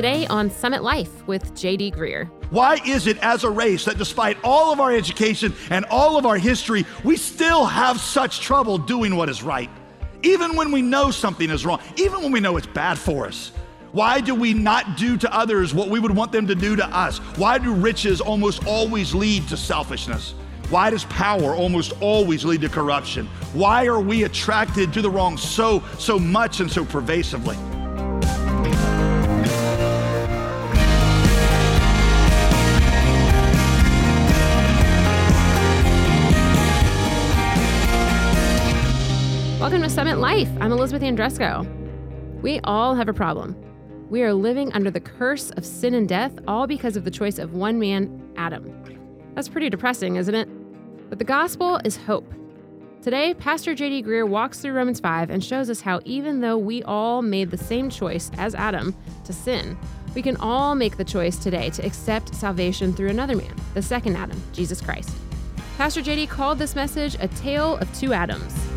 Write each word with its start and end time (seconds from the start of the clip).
Today 0.00 0.26
on 0.28 0.48
Summit 0.48 0.82
Life 0.82 1.26
with 1.26 1.52
JD 1.52 1.94
Greear. 1.94 2.30
Why 2.48 2.78
is 2.86 3.06
it 3.06 3.18
as 3.18 3.44
a 3.44 3.50
race 3.50 3.84
that 3.84 3.98
despite 3.98 4.38
all 4.42 4.72
of 4.72 4.80
our 4.80 4.94
education 4.94 5.52
and 5.68 5.84
all 5.90 6.16
of 6.16 6.24
our 6.24 6.38
history, 6.38 6.86
we 7.04 7.18
still 7.18 7.66
have 7.66 8.00
such 8.00 8.40
trouble 8.40 8.78
doing 8.78 9.14
what 9.14 9.28
is 9.28 9.42
right? 9.42 9.68
Even 10.22 10.56
when 10.56 10.72
we 10.72 10.80
know 10.80 11.10
something 11.10 11.50
is 11.50 11.66
wrong, 11.66 11.80
even 11.98 12.22
when 12.22 12.32
we 12.32 12.40
know 12.40 12.56
it's 12.56 12.66
bad 12.66 12.98
for 12.98 13.26
us. 13.26 13.52
Why 13.92 14.22
do 14.22 14.34
we 14.34 14.54
not 14.54 14.96
do 14.96 15.18
to 15.18 15.36
others 15.36 15.74
what 15.74 15.90
we 15.90 16.00
would 16.00 16.16
want 16.16 16.32
them 16.32 16.46
to 16.46 16.54
do 16.54 16.76
to 16.76 16.86
us? 16.86 17.18
Why 17.36 17.58
do 17.58 17.74
riches 17.74 18.22
almost 18.22 18.66
always 18.66 19.14
lead 19.14 19.48
to 19.48 19.56
selfishness? 19.58 20.32
Why 20.70 20.88
does 20.88 21.04
power 21.04 21.54
almost 21.54 21.92
always 22.00 22.42
lead 22.42 22.62
to 22.62 22.70
corruption? 22.70 23.26
Why 23.52 23.84
are 23.84 24.00
we 24.00 24.24
attracted 24.24 24.94
to 24.94 25.02
the 25.02 25.10
wrong 25.10 25.36
so 25.36 25.82
so 25.98 26.18
much 26.18 26.60
and 26.60 26.70
so 26.72 26.86
pervasively? 26.86 27.58
Welcome 39.70 39.88
to 39.88 39.94
Summit 39.94 40.18
Life. 40.18 40.48
I'm 40.60 40.72
Elizabeth 40.72 41.02
Andresco. 41.02 41.64
We 42.42 42.58
all 42.64 42.96
have 42.96 43.08
a 43.08 43.12
problem. 43.12 43.54
We 44.10 44.24
are 44.24 44.34
living 44.34 44.72
under 44.72 44.90
the 44.90 44.98
curse 44.98 45.50
of 45.50 45.64
sin 45.64 45.94
and 45.94 46.08
death, 46.08 46.36
all 46.48 46.66
because 46.66 46.96
of 46.96 47.04
the 47.04 47.10
choice 47.12 47.38
of 47.38 47.54
one 47.54 47.78
man, 47.78 48.20
Adam. 48.36 48.68
That's 49.36 49.48
pretty 49.48 49.70
depressing, 49.70 50.16
isn't 50.16 50.34
it? 50.34 50.48
But 51.08 51.20
the 51.20 51.24
gospel 51.24 51.80
is 51.84 51.96
hope. 51.96 52.28
Today, 53.00 53.32
Pastor 53.32 53.76
JD 53.76 54.04
Greear 54.04 54.28
walks 54.28 54.58
through 54.58 54.72
Romans 54.72 54.98
5 54.98 55.30
and 55.30 55.42
shows 55.42 55.70
us 55.70 55.80
how 55.80 56.00
even 56.04 56.40
though 56.40 56.58
we 56.58 56.82
all 56.82 57.22
made 57.22 57.52
the 57.52 57.56
same 57.56 57.90
choice 57.90 58.28
as 58.38 58.56
Adam 58.56 58.92
to 59.22 59.32
sin, 59.32 59.78
we 60.16 60.22
can 60.22 60.36
all 60.38 60.74
make 60.74 60.96
the 60.96 61.04
choice 61.04 61.36
today 61.36 61.70
to 61.70 61.86
accept 61.86 62.34
salvation 62.34 62.92
through 62.92 63.10
another 63.10 63.36
man, 63.36 63.54
the 63.74 63.82
second 63.82 64.16
Adam, 64.16 64.42
Jesus 64.52 64.80
Christ. 64.80 65.14
Pastor 65.76 66.02
JD 66.02 66.28
called 66.28 66.58
this 66.58 66.74
message 66.74 67.14
a 67.20 67.28
tale 67.28 67.76
of 67.76 67.96
two 67.96 68.12
Adams. 68.12 68.69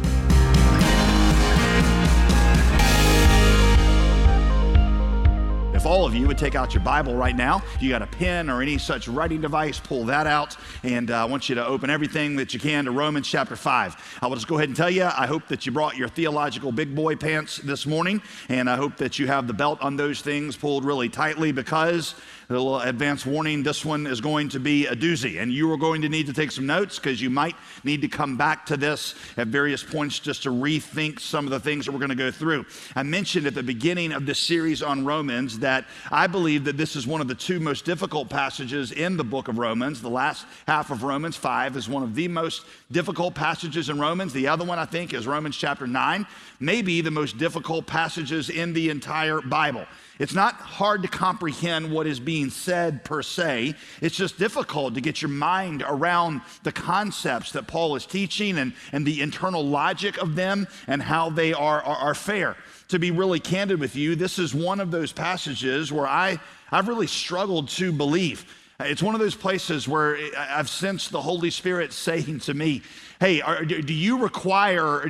If 5.83 5.87
all 5.87 6.05
of 6.05 6.15
you 6.15 6.27
would 6.27 6.37
take 6.37 6.55
out 6.55 6.73
your 6.73 6.81
Bible 6.81 7.13
right 7.13 7.35
now, 7.35 7.61
you 7.81 7.89
got 7.89 8.01
a 8.01 8.07
pen 8.07 8.49
or 8.49 8.61
any 8.61 8.77
such 8.77 9.09
writing 9.09 9.41
device, 9.41 9.81
pull 9.81 10.05
that 10.05 10.25
out. 10.27 10.55
And 10.81 11.11
uh, 11.11 11.21
I 11.21 11.25
want 11.25 11.49
you 11.49 11.55
to 11.55 11.65
open 11.65 11.89
everything 11.89 12.37
that 12.37 12.53
you 12.53 12.59
can 12.61 12.85
to 12.85 12.91
Romans 12.91 13.27
chapter 13.27 13.57
5. 13.57 14.19
I 14.21 14.27
will 14.27 14.35
just 14.35 14.47
go 14.47 14.55
ahead 14.55 14.69
and 14.69 14.77
tell 14.77 14.89
you, 14.89 15.03
I 15.03 15.27
hope 15.27 15.45
that 15.49 15.65
you 15.65 15.73
brought 15.73 15.97
your 15.97 16.07
theological 16.07 16.71
big 16.71 16.95
boy 16.95 17.17
pants 17.17 17.57
this 17.57 17.85
morning. 17.85 18.21
And 18.47 18.69
I 18.69 18.77
hope 18.77 18.95
that 18.95 19.19
you 19.19 19.27
have 19.27 19.45
the 19.45 19.53
belt 19.53 19.81
on 19.81 19.97
those 19.97 20.21
things 20.21 20.55
pulled 20.55 20.85
really 20.85 21.09
tightly 21.09 21.51
because 21.51 22.15
a 22.49 22.53
little 22.53 22.79
advance 22.79 23.25
warning 23.25 23.63
this 23.63 23.85
one 23.85 24.05
is 24.07 24.21
going 24.21 24.49
to 24.49 24.59
be 24.59 24.87
a 24.87 24.95
doozy, 24.95 25.41
and 25.41 25.51
you 25.51 25.71
are 25.71 25.77
going 25.77 26.01
to 26.01 26.09
need 26.09 26.27
to 26.27 26.33
take 26.33 26.51
some 26.51 26.65
notes 26.65 26.99
because 26.99 27.21
you 27.21 27.29
might 27.29 27.55
need 27.83 28.01
to 28.01 28.07
come 28.07 28.37
back 28.37 28.65
to 28.65 28.77
this 28.77 29.15
at 29.37 29.47
various 29.47 29.83
points 29.83 30.19
just 30.19 30.43
to 30.43 30.49
rethink 30.49 31.19
some 31.19 31.45
of 31.45 31.51
the 31.51 31.59
things 31.59 31.85
that 31.85 31.91
we're 31.91 31.99
going 31.99 32.09
to 32.09 32.15
go 32.15 32.31
through. 32.31 32.65
I 32.95 33.03
mentioned 33.03 33.47
at 33.47 33.55
the 33.55 33.63
beginning 33.63 34.11
of 34.11 34.25
this 34.25 34.39
series 34.39 34.81
on 34.81 35.05
Romans 35.05 35.59
that 35.59 35.85
I 36.11 36.27
believe 36.27 36.65
that 36.65 36.77
this 36.77 36.95
is 36.95 37.07
one 37.07 37.21
of 37.21 37.27
the 37.27 37.35
two 37.35 37.59
most 37.59 37.85
difficult 37.85 38.29
passages 38.29 38.91
in 38.91 39.17
the 39.17 39.23
book 39.23 39.47
of 39.47 39.57
Romans. 39.57 40.01
The 40.01 40.09
last 40.09 40.45
half 40.67 40.91
of 40.91 41.03
Romans 41.03 41.35
5 41.35 41.77
is 41.77 41.89
one 41.89 42.03
of 42.03 42.15
the 42.15 42.27
most 42.27 42.65
difficult 42.91 43.35
passages 43.35 43.89
in 43.89 43.99
Romans. 43.99 44.33
The 44.33 44.47
other 44.47 44.65
one, 44.65 44.79
I 44.79 44.85
think, 44.85 45.13
is 45.13 45.25
Romans 45.27 45.57
chapter 45.57 45.87
9, 45.87 46.25
maybe 46.59 47.01
the 47.01 47.11
most 47.11 47.37
difficult 47.37 47.87
passages 47.87 48.49
in 48.49 48.73
the 48.73 48.89
entire 48.89 49.41
Bible. 49.41 49.85
It's 50.23 50.33
not 50.33 50.55
hard 50.55 51.01
to 51.01 51.09
comprehend 51.09 51.91
what 51.91 52.07
is 52.07 52.17
being 52.17 52.49
said 52.49 53.03
per 53.03 53.21
se. 53.21 53.75
It's 53.99 54.15
just 54.15 54.39
difficult 54.39 54.95
to 54.95 55.01
get 55.01 55.21
your 55.21 55.27
mind 55.27 55.83
around 55.85 56.39
the 56.63 56.71
concepts 56.71 57.51
that 57.51 57.67
Paul 57.67 57.97
is 57.97 58.05
teaching 58.05 58.57
and, 58.57 58.71
and 58.93 59.05
the 59.05 59.19
internal 59.19 59.67
logic 59.67 60.17
of 60.19 60.35
them 60.35 60.69
and 60.87 61.03
how 61.03 61.29
they 61.29 61.51
are, 61.51 61.81
are, 61.81 61.97
are 61.97 62.15
fair. 62.15 62.55
To 62.87 62.99
be 62.99 63.11
really 63.11 63.41
candid 63.41 63.81
with 63.81 63.97
you, 63.97 64.15
this 64.15 64.39
is 64.39 64.55
one 64.55 64.79
of 64.79 64.91
those 64.91 65.11
passages 65.11 65.91
where 65.91 66.07
I, 66.07 66.39
I've 66.71 66.87
really 66.87 67.07
struggled 67.07 67.67
to 67.71 67.91
believe. 67.91 68.45
It's 68.79 69.03
one 69.03 69.15
of 69.15 69.19
those 69.19 69.35
places 69.35 69.89
where 69.89 70.17
I've 70.37 70.69
sensed 70.69 71.11
the 71.11 71.21
Holy 71.21 71.49
Spirit 71.49 71.91
saying 71.91 72.39
to 72.41 72.53
me, 72.53 72.81
Hey, 73.19 73.41
are, 73.41 73.65
do 73.65 73.93
you 73.93 74.19
require, 74.19 75.01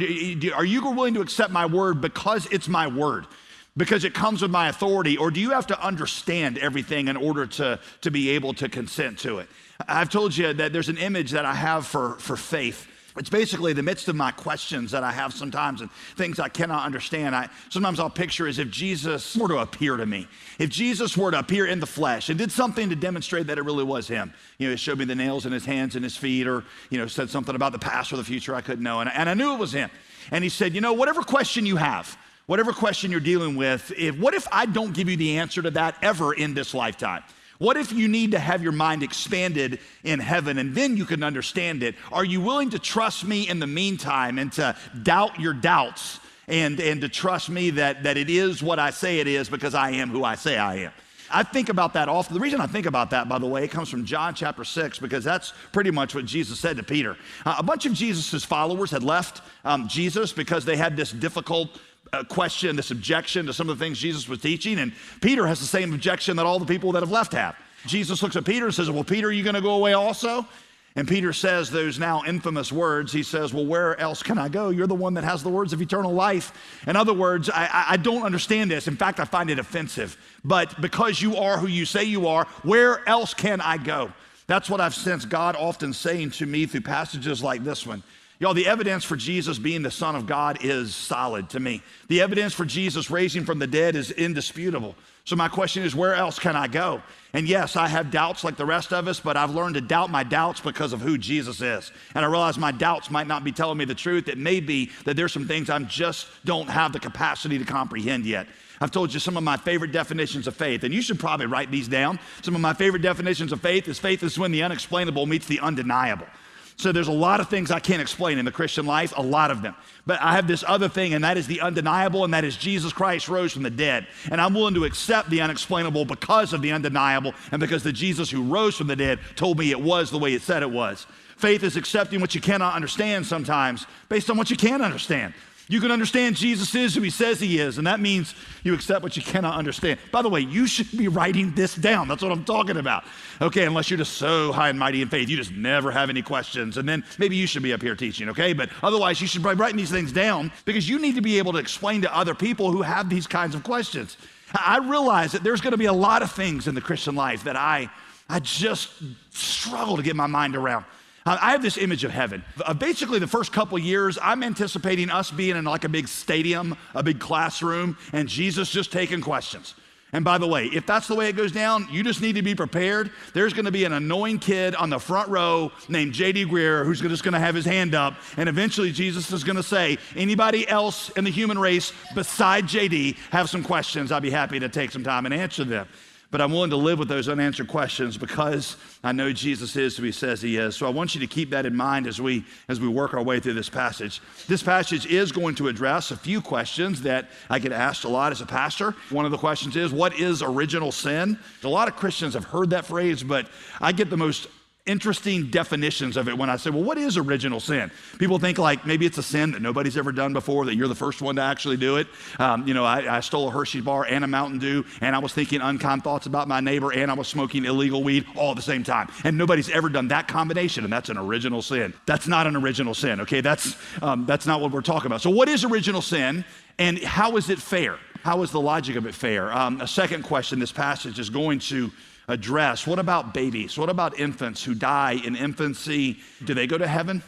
are 0.56 0.66
you 0.66 0.82
willing 0.90 1.14
to 1.14 1.22
accept 1.22 1.52
my 1.52 1.68
word 1.68 2.02
because 2.02 2.48
it's 2.48 2.68
my 2.68 2.88
word? 2.88 3.28
Because 3.76 4.04
it 4.04 4.14
comes 4.14 4.42
with 4.42 4.52
my 4.52 4.70
authority, 4.70 5.18
or 5.18 5.32
do 5.32 5.40
you 5.40 5.52
have 5.52 5.68
to 5.68 5.86
understand 5.86 6.58
everything 6.58 7.08
in 7.08 7.18
order 7.18 7.46
to, 7.48 7.80
to 8.02 8.12
be 8.12 8.30
able 8.32 8.54
to 8.56 8.70
consent 8.70 9.20
to 9.20 9.40
it? 9.40 9.50
I've 9.88 10.10
told 10.10 10.36
you 10.38 10.54
that 10.54 10.74
there's 10.74 10.90
an 10.90 10.98
image 10.98 11.32
that 11.32 11.46
I 11.46 11.56
have 11.56 11.88
for, 11.88 12.16
for 12.20 12.38
faith. 12.38 12.88
It's 13.16 13.30
basically 13.30 13.74
the 13.74 13.84
midst 13.84 14.08
of 14.08 14.16
my 14.16 14.32
questions 14.32 14.92
that 14.92 15.04
I 15.04 15.12
have 15.12 15.34
sometimes 15.34 15.82
and 15.82 15.92
things 16.16 16.40
I 16.40 16.50
cannot 16.50 16.84
understand. 16.84 17.36
I, 17.36 17.48
sometimes 17.70 18.00
I'll 18.00 18.10
picture 18.10 18.48
as 18.48 18.58
if 18.58 18.72
Jesus 18.72 19.36
were 19.36 19.48
to 19.50 19.58
appear 19.58 19.98
to 19.98 20.06
me. 20.06 20.28
If 20.58 20.72
Jesus 20.72 21.16
were 21.16 21.30
to 21.30 21.38
appear 21.38 21.68
in 21.68 21.80
the 21.80 21.86
flesh 21.86 22.30
and 22.30 22.40
did 22.40 22.52
something 22.52 22.90
to 22.90 22.96
demonstrate 22.96 23.48
that 23.48 23.60
it 23.60 23.66
really 23.66 23.84
was 23.84 24.08
him. 24.08 24.34
You 24.58 24.68
know, 24.68 24.72
he 24.72 24.78
showed 24.78 24.98
me 24.98 25.06
the 25.06 25.14
nails 25.14 25.46
in 25.46 25.52
his 25.52 25.66
hands 25.66 25.96
and 25.96 26.04
his 26.04 26.18
feet, 26.18 26.48
or, 26.48 26.64
you 26.90 26.98
know, 26.98 27.06
said 27.06 27.30
something 27.30 27.54
about 27.54 27.72
the 27.72 27.80
past 27.80 28.12
or 28.12 28.18
the 28.18 28.24
future 28.24 28.56
I 28.56 28.62
couldn't 28.62 28.84
know. 28.84 29.00
And, 29.00 29.12
and 29.12 29.30
I 29.30 29.36
knew 29.36 29.54
it 29.54 29.60
was 29.60 29.74
him. 29.74 29.92
And 30.32 30.44
he 30.44 30.50
said, 30.50 30.74
You 30.74 30.82
know, 30.82 30.94
whatever 30.94 31.22
question 31.22 31.68
you 31.68 31.76
have, 31.76 32.18
whatever 32.46 32.74
question 32.74 33.12
you're 33.12 33.20
dealing 33.20 33.56
with, 33.56 33.92
if, 33.98 34.18
what 34.18 34.34
if 34.34 34.48
I 34.52 34.66
don't 34.66 34.94
give 34.94 35.10
you 35.10 35.18
the 35.18 35.38
answer 35.38 35.62
to 35.62 35.72
that 35.72 35.96
ever 36.02 36.34
in 36.34 36.54
this 36.54 36.74
lifetime? 36.74 37.24
What 37.60 37.78
if 37.78 37.94
you 37.94 38.08
need 38.08 38.32
to 38.32 38.40
have 38.40 38.62
your 38.62 38.72
mind 38.72 39.04
expanded 39.04 39.80
in 40.04 40.20
heaven 40.20 40.58
and 40.58 40.76
then 40.76 40.98
you 40.98 41.06
can 41.06 41.24
understand 41.24 41.84
it? 41.84 41.96
Are 42.12 42.26
you 42.26 42.42
willing 42.42 42.72
to 42.72 42.80
trust 42.80 43.24
me 43.26 43.48
in 43.48 43.60
the 43.60 43.68
meantime 43.68 44.38
and 44.38 44.52
to 44.54 44.76
doubt 45.02 45.40
your 45.40 45.54
doubts 45.54 46.20
and, 46.48 46.80
and 46.80 47.00
to 47.02 47.10
trust 47.10 47.50
me 47.50 47.70
that, 47.72 48.04
that 48.04 48.18
it 48.18 48.30
is 48.30 48.62
what 48.62 48.80
I 48.80 48.90
say 48.90 49.20
it 49.20 49.28
is 49.28 49.48
because 49.48 49.76
I 49.76 49.92
am 49.92 50.10
who 50.10 50.24
I 50.24 50.36
say 50.36 50.58
I 50.58 50.76
am? 50.76 50.92
I 51.32 51.44
think 51.44 51.70
about 51.70 51.94
that 51.94 52.10
often. 52.10 52.34
The 52.34 52.40
reason 52.40 52.62
I 52.62 52.68
think 52.68 52.86
about 52.86 53.10
that, 53.10 53.28
by 53.28 53.40
the 53.40 53.48
way, 53.48 53.64
it 53.64 53.72
comes 53.72 53.90
from 53.90 54.06
John 54.06 54.36
chapter 54.36 54.64
6, 54.64 55.00
because 55.00 55.24
that's 55.24 55.54
pretty 55.72 55.90
much 55.90 56.14
what 56.14 56.26
Jesus 56.26 56.60
said 56.60 56.78
to 56.78 56.84
Peter. 56.84 57.18
Uh, 57.46 57.56
a 57.58 57.64
bunch 57.64 57.86
of 57.86 57.94
Jesus' 57.94 58.44
followers 58.44 58.92
had 58.92 59.04
left 59.04 59.42
um, 59.66 59.88
Jesus 59.88 60.32
because 60.32 60.64
they 60.64 60.76
had 60.76 60.96
this 60.96 61.12
difficult 61.12 61.80
question, 62.30 62.76
this 62.76 62.92
objection 62.92 63.46
to 63.48 63.54
some 63.54 63.70
of 63.70 63.78
the 63.78 63.84
things 63.84 64.00
Jesus 64.00 64.28
was 64.28 64.40
teaching. 64.40 64.80
And 64.80 64.94
Peter 65.22 65.48
has 65.48 65.60
the 65.60 65.66
same 65.66 65.94
objection 65.94 66.38
that 66.38 66.46
all 66.46 66.60
the 66.60 66.66
people 66.66 66.92
that 66.94 67.02
have 67.02 67.12
left 67.12 67.34
have. 67.34 67.56
Jesus 67.86 68.22
looks 68.24 68.36
at 68.36 68.46
Peter 68.46 68.66
and 68.66 68.74
says, 68.74 68.90
Well, 68.90 69.04
Peter, 69.04 69.28
are 69.28 69.32
you 69.32 69.44
going 69.44 69.56
to 69.56 69.62
go 69.62 69.74
away 69.74 69.94
also? 69.94 70.48
And 70.96 71.08
Peter 71.08 71.34
says 71.34 71.72
those 71.72 71.98
now 71.98 72.22
infamous 72.24 72.72
words. 72.72 73.12
He 73.12 73.24
says, 73.24 73.54
Well, 73.54 73.66
where 73.66 74.00
else 74.00 74.22
can 74.22 74.38
I 74.38 74.48
go? 74.48 74.70
You're 74.70 74.88
the 74.88 74.94
one 74.94 75.16
that 75.16 75.24
has 75.24 75.42
the 75.42 75.50
words 75.50 75.74
of 75.74 75.82
eternal 75.82 76.14
life. 76.14 76.54
In 76.88 76.96
other 76.96 77.14
words, 77.14 77.50
I, 77.50 77.86
I, 77.90 77.98
don't 77.98 78.24
understand 78.24 78.70
this. 78.70 78.88
In 78.88 78.96
fact, 78.96 79.20
I 79.20 79.26
find 79.26 79.50
it 79.50 79.58
offensive. 79.58 80.18
But 80.46 80.80
because 80.82 81.22
you 81.22 81.38
are 81.38 81.58
who 81.58 81.68
you 81.68 81.86
say 81.86 82.04
you 82.04 82.28
are, 82.28 82.46
where 82.62 83.08
else 83.10 83.34
can 83.34 83.60
I 83.60 83.78
go? 83.78 84.14
That's 84.46 84.70
what 84.70 84.82
I've 84.82 84.94
sensed 84.94 85.30
God 85.30 85.56
often 85.56 85.94
saying 85.94 86.32
to 86.32 86.46
me 86.46 86.66
through 86.66 86.82
passages 86.82 87.42
like 87.42 87.64
this 87.64 87.88
one. 87.88 88.04
Y'all, 88.44 88.54
the 88.54 88.68
evidence 88.68 89.06
for 89.06 89.16
Jesus 89.16 89.58
being 89.58 89.84
the 89.84 89.90
Son 89.90 90.18
of 90.18 90.26
God 90.26 90.58
is 90.66 90.94
solid 90.94 91.50
to 91.52 91.62
me. 91.62 91.82
The 92.10 92.20
evidence 92.20 92.54
for 92.54 92.66
Jesus 92.66 93.10
raising 93.10 93.46
from 93.46 93.58
the 93.58 93.68
dead 93.68 93.96
is 93.96 94.12
indisputable. 94.12 94.96
So, 95.24 95.38
my 95.38 95.48
question 95.48 95.84
is, 95.84 95.96
where 95.96 96.14
else 96.14 96.40
can 96.40 96.54
I 96.58 96.68
go? 96.68 97.02
And 97.32 97.48
yes, 97.48 97.78
I 97.78 97.88
have 97.88 98.12
doubts 98.12 98.44
like 98.44 98.58
the 98.58 98.66
rest 98.66 98.92
of 98.92 99.08
us, 99.08 99.22
but 99.22 99.38
I've 99.38 99.56
learned 99.56 99.76
to 99.76 99.82
doubt 99.82 100.10
my 100.10 100.24
doubts 100.24 100.60
because 100.60 100.92
of 100.92 101.00
who 101.00 101.18
Jesus 101.18 101.62
is. 101.62 101.94
And 102.16 102.26
I 102.26 102.28
realize 102.28 102.58
my 102.58 102.74
doubts 102.74 103.10
might 103.10 103.28
not 103.28 103.46
be 103.46 103.54
telling 103.54 103.78
me 103.78 103.86
the 103.86 103.96
truth. 103.96 104.28
It 104.28 104.38
may 104.38 104.60
be 104.60 104.92
that 105.06 105.16
there's 105.16 105.32
some 105.32 105.48
things 105.48 105.70
I 105.70 105.80
just 105.80 106.28
don't 106.44 106.70
have 106.70 106.92
the 106.92 107.00
capacity 107.00 107.58
to 107.58 107.64
comprehend 107.64 108.26
yet. 108.26 108.48
I've 108.82 108.92
told 108.92 109.14
you 109.14 109.22
some 109.22 109.38
of 109.38 109.44
my 109.44 109.56
favorite 109.56 109.94
definitions 109.94 110.48
of 110.48 110.56
faith, 110.58 110.84
and 110.84 110.94
you 110.94 111.02
should 111.02 111.18
probably 111.18 111.46
write 111.46 111.72
these 111.72 111.88
down. 111.88 112.20
Some 112.42 112.56
of 112.56 112.60
my 112.60 112.74
favorite 112.74 113.04
definitions 113.04 113.54
of 113.54 113.62
faith 113.62 113.88
is 113.88 114.00
faith 114.00 114.22
is 114.22 114.38
when 114.38 114.52
the 114.52 114.64
unexplainable 114.64 115.28
meets 115.28 115.46
the 115.46 115.62
undeniable. 115.62 116.28
So 116.76 116.92
there's 116.92 117.08
a 117.08 117.12
lot 117.12 117.40
of 117.40 117.50
things 117.50 117.72
I 117.72 117.80
can't 117.80 118.02
explain 118.02 118.38
in 118.38 118.46
the 118.46 118.52
Christian 118.52 118.86
life, 118.86 119.14
a 119.16 119.22
lot 119.22 119.52
of 119.52 119.62
them. 119.62 119.76
But 120.06 120.22
I 120.22 120.36
have 120.36 120.48
this 120.48 120.64
other 120.68 120.90
thing, 120.90 121.14
and 121.14 121.24
that 121.24 121.38
is 121.38 121.48
the 121.48 121.62
undeniable, 121.62 122.24
and 122.24 122.34
that 122.34 122.44
is 122.44 122.58
Jesus 122.58 122.92
Christ 122.92 123.30
rose 123.30 123.54
from 123.54 123.64
the 123.64 123.70
dead. 123.70 124.08
And 124.32 124.42
I'm 124.42 124.54
willing 124.54 124.74
to 124.74 124.86
accept 124.86 125.30
the 125.30 125.42
unexplainable 125.42 126.06
because 126.06 126.52
of 126.52 126.62
the 126.62 126.72
undeniable, 126.72 127.34
and 127.52 127.60
because 127.60 127.84
the 127.84 127.94
Jesus 127.94 128.30
who 128.30 128.44
rose 128.44 128.76
from 128.76 128.88
the 128.88 128.96
dead 128.96 129.20
told 129.36 129.60
me 129.60 129.72
it 129.72 129.82
was 129.82 130.10
the 130.10 130.20
way 130.20 130.34
it 130.34 130.42
said 130.42 130.64
it 130.64 130.72
was. 130.72 131.06
Faith 131.38 131.64
is 131.64 131.78
accepting 131.78 132.22
what 132.22 132.36
you 132.36 132.42
cannot 132.42 132.74
understand 132.76 133.26
sometimes 133.26 133.86
based 134.10 134.30
on 134.30 134.38
what 134.38 134.50
you 134.50 134.58
can 134.58 134.82
understand. 134.82 135.34
You 135.70 135.80
can 135.80 135.92
understand 135.92 136.36
Jesus 136.36 136.76
is 136.76 136.94
who 136.94 137.02
he 137.02 137.10
says 137.10 137.40
he 137.40 137.58
is, 137.58 137.78
and 137.78 137.88
that 137.88 138.02
means 138.02 138.36
you 138.64 138.74
accept 138.74 139.02
what 139.02 139.16
you 139.16 139.24
cannot 139.24 139.58
understand. 139.58 139.98
By 140.12 140.22
the 140.22 140.30
way, 140.30 140.42
you 140.42 140.68
should 140.68 140.92
be 140.98 141.08
writing 141.08 141.56
this 141.56 141.74
down. 141.76 142.10
That's 142.10 142.22
what 142.22 142.34
I'm 142.34 142.44
talking 142.44 142.78
about. 142.78 143.06
Okay, 143.42 143.66
unless 143.66 143.90
you're 143.90 143.98
just 143.98 144.18
so 144.18 144.52
high 144.52 144.70
and 144.70 144.78
mighty 144.78 145.02
in 145.02 145.08
faith, 145.08 145.30
you 145.30 145.38
just 145.38 145.54
never 145.54 145.90
have 145.90 146.10
any 146.10 146.22
questions, 146.22 146.78
and 146.78 146.88
then 146.88 147.04
maybe 147.18 147.38
you 147.38 147.48
should 147.48 147.64
be 147.64 147.72
up 147.72 147.82
here 147.82 147.96
teaching, 147.96 148.30
okay? 148.30 148.52
But 148.52 148.70
otherwise, 148.82 149.22
you 149.22 149.28
should 149.28 149.42
be 149.42 149.54
writing 149.54 149.78
these 149.78 149.92
things 149.92 150.12
down 150.12 150.52
because 150.66 150.88
you 150.88 151.00
need 151.00 151.16
to 151.16 151.22
be 151.22 151.38
able 151.38 151.54
to 151.54 151.60
explain 151.60 152.02
to 152.02 152.16
other 152.16 152.36
people 152.36 152.72
who 152.72 152.82
have 152.82 153.10
these 153.10 153.26
kinds 153.26 153.56
of 153.56 153.64
questions. 153.64 154.18
I 154.54 154.78
realize 154.78 155.32
that 155.32 155.44
there's 155.44 155.62
going 155.62 155.72
to 155.72 155.78
be 155.78 155.86
a 155.86 155.94
lot 155.94 156.22
of 156.22 156.32
things 156.32 156.68
in 156.68 156.76
the 156.76 156.82
Christian 156.82 157.16
life 157.16 157.46
that 157.46 157.56
I, 157.56 157.90
I 158.30 158.40
just 158.40 158.92
struggle 159.32 159.98
to 159.98 160.04
get 160.04 160.16
my 160.16 160.28
mind 160.28 160.56
around. 160.56 160.86
I 161.26 161.52
have 161.52 161.62
this 161.62 161.78
image 161.78 162.04
of 162.04 162.12
heaven. 162.12 162.44
Uh, 162.64 162.74
basically, 162.74 163.20
the 163.20 163.28
first 163.28 163.54
couple 163.54 163.80
years, 163.80 164.18
I'm 164.22 164.44
anticipating 164.44 165.10
us 165.10 165.32
being 165.32 165.56
in 165.56 165.64
like 165.64 165.86
a 165.86 165.90
big 165.90 166.08
stadium, 166.08 166.78
a 166.94 167.02
big 167.02 167.20
classroom, 167.20 167.98
and 168.12 168.28
Jesus 168.28 168.70
just 168.70 168.92
taking 168.92 169.22
questions. 169.22 169.74
And 170.12 170.24
by 170.24 170.38
the 170.38 170.48
way, 170.48 170.66
if 170.66 170.86
that's 170.86 171.08
the 171.08 171.16
way 171.16 171.28
it 171.28 171.36
goes 171.36 171.52
down, 171.52 171.88
you 171.90 172.04
just 172.04 172.22
need 172.22 172.36
to 172.36 172.44
be 172.44 172.54
prepared. 172.54 173.10
There's 173.34 173.52
going 173.52 173.66
to 173.66 173.72
be 173.72 173.84
an 173.84 173.94
annoying 173.94 174.38
kid 174.38 174.76
on 174.76 174.92
the 174.92 175.00
front 175.00 175.28
row 175.30 175.72
named 175.90 176.14
J.D. 176.14 176.46
Greear 176.46 176.86
who's 176.86 177.02
just 177.02 177.24
going 177.24 177.34
to 177.34 177.40
have 177.40 177.56
his 177.56 177.66
hand 177.66 177.96
up. 177.96 178.14
And 178.38 178.48
eventually, 178.48 178.92
Jesus 178.92 179.32
is 179.32 179.44
going 179.44 179.56
to 179.56 179.64
say, 179.64 179.98
Anybody 180.16 180.68
else 180.68 181.10
in 181.12 181.24
the 181.24 181.32
human 181.32 181.58
race 181.58 181.94
beside 182.14 182.68
J.D. 182.68 183.18
have 183.32 183.50
some 183.50 183.64
questions? 183.64 184.12
I'd 184.12 184.22
be 184.22 184.30
happy 184.30 184.60
to 184.60 184.70
take 184.70 184.92
some 184.92 185.04
time 185.04 185.26
and 185.26 185.34
answer 185.34 185.64
them 185.64 185.88
but 186.34 186.42
I'm 186.42 186.52
willing 186.52 186.72
to 186.72 186.78
live 186.78 186.98
with 186.98 187.10
those 187.10 187.30
unanswered 187.30 187.68
questions 187.68 188.18
because 188.18 188.76
I 189.04 189.12
know 189.12 189.32
Jesus 189.32 189.76
is 189.76 189.96
who 189.96 190.02
he 190.02 190.12
says 190.12 190.42
he 190.42 190.58
is. 190.58 190.76
So 190.76 190.88
I 190.88 190.90
want 190.90 191.14
you 191.14 191.22
to 191.22 191.28
keep 191.28 191.52
that 191.52 191.64
in 191.64 191.76
mind 191.76 192.08
as 192.08 192.20
we 192.20 192.44
as 192.68 192.80
we 192.80 192.88
work 192.88 193.14
our 193.14 193.22
way 193.22 193.40
through 193.40 193.54
this 193.54 193.70
passage. 193.70 194.20
This 194.48 194.64
passage 194.64 195.06
is 195.06 195.32
going 195.32 195.54
to 195.56 195.68
address 195.68 196.10
a 196.10 196.18
few 196.18 196.42
questions 196.42 197.04
that 197.04 197.30
I 197.52 197.60
get 197.60 197.72
asked 197.72 198.04
a 198.04 198.10
lot 198.10 198.32
as 198.32 198.42
a 198.42 198.48
pastor. 198.48 198.96
One 199.12 199.26
of 199.26 199.32
the 199.32 199.38
questions 199.38 199.76
is 199.76 199.94
what 199.94 200.20
is 200.20 200.42
original 200.42 200.92
sin? 200.92 201.38
A 201.64 201.70
lot 201.70 201.88
of 201.88 201.98
Christians 201.98 202.34
have 202.34 202.46
heard 202.46 202.72
that 202.72 202.88
phrase, 202.88 203.22
but 203.22 203.48
I 203.80 203.92
get 203.92 204.10
the 204.10 204.18
most 204.18 204.48
interesting 204.86 205.50
definitions 205.50 206.18
of 206.18 206.28
it 206.28 206.38
when 206.38 206.50
I 206.50 206.58
say, 206.58 206.70
well, 206.70 206.84
what 206.84 206.98
is 206.98 207.16
original 207.16 207.62
sin? 207.62 207.90
People 208.20 208.38
think 208.38 208.58
like 208.58 208.86
maybe 208.86 209.06
it's 209.06 209.18
a 209.18 209.24
sin 209.24 209.54
that 209.54 209.62
nobody's 209.62 209.96
ever 209.96 210.12
done 210.12 210.34
before, 210.34 210.66
that 210.66 210.76
you're 210.76 210.90
the 210.90 210.96
first 210.96 211.22
one 211.22 211.38
to 211.38 211.42
actually 211.42 211.78
do 211.78 211.96
it. 211.96 212.08
Um, 212.38 212.68
you 212.68 212.74
know, 212.74 212.84
I, 212.84 213.18
I, 213.18 213.20
stole 213.22 213.48
a 213.48 213.52
Hershey 213.52 213.80
bar 213.80 214.06
and 214.06 214.26
a 214.26 214.28
Mountain 214.28 214.60
Dew, 214.60 214.84
and 215.00 215.16
I 215.16 215.20
was 215.20 215.34
thinking 215.34 215.62
unkind 215.62 216.04
thoughts 216.04 216.26
about 216.26 216.50
my 216.50 216.60
neighbor, 216.60 216.92
and 216.92 217.10
I 217.10 217.14
was 217.14 217.30
smoking 217.30 217.64
illegal 217.64 218.04
weed 218.04 218.26
all 218.36 218.52
at 218.52 218.58
the 218.58 218.62
same 218.62 218.84
time. 218.84 219.10
And 219.24 219.38
nobody's 219.38 219.70
ever 219.70 219.88
done 219.88 220.10
that 220.10 220.28
combination, 220.28 220.84
and 220.84 220.92
that's 220.92 221.08
an 221.08 221.18
original 221.18 221.62
sin. 221.62 221.94
That's 222.06 222.28
not 222.28 222.46
an 222.46 222.58
original 222.58 222.94
sin, 222.94 223.22
okay? 223.22 223.40
That's, 223.40 223.78
um, 224.02 224.26
that's 224.26 224.46
not 224.46 224.60
what 224.60 224.72
we're 224.72 224.82
talking 224.82 225.06
about. 225.06 225.22
So, 225.22 225.30
what 225.30 225.48
is 225.48 225.64
original 225.64 226.02
sin, 226.02 226.44
and 226.78 227.02
how 227.02 227.38
is 227.38 227.50
it 227.50 227.60
fair? 227.60 228.00
How 228.24 228.42
is 228.44 228.52
the 228.52 228.60
logic 228.60 228.98
of 228.98 229.06
it 229.06 229.16
fair? 229.16 229.54
Um, 229.54 229.80
a 229.80 229.88
second 229.88 230.24
question 230.24 230.60
this 230.60 230.72
passage 230.74 231.20
is 231.20 231.30
going 231.30 231.60
to 231.60 231.90
address. 232.28 232.88
What 232.88 233.00
about 233.00 233.34
babies? 233.34 233.78
What 233.78 233.90
about 233.90 234.20
infants 234.20 234.64
who 234.64 234.76
die 234.76 235.14
in 235.24 235.36
infancy? 235.36 236.20
Do 236.44 236.54
they 236.54 236.68
go 236.68 236.78
to 236.78 236.88
heaven? 236.88 237.22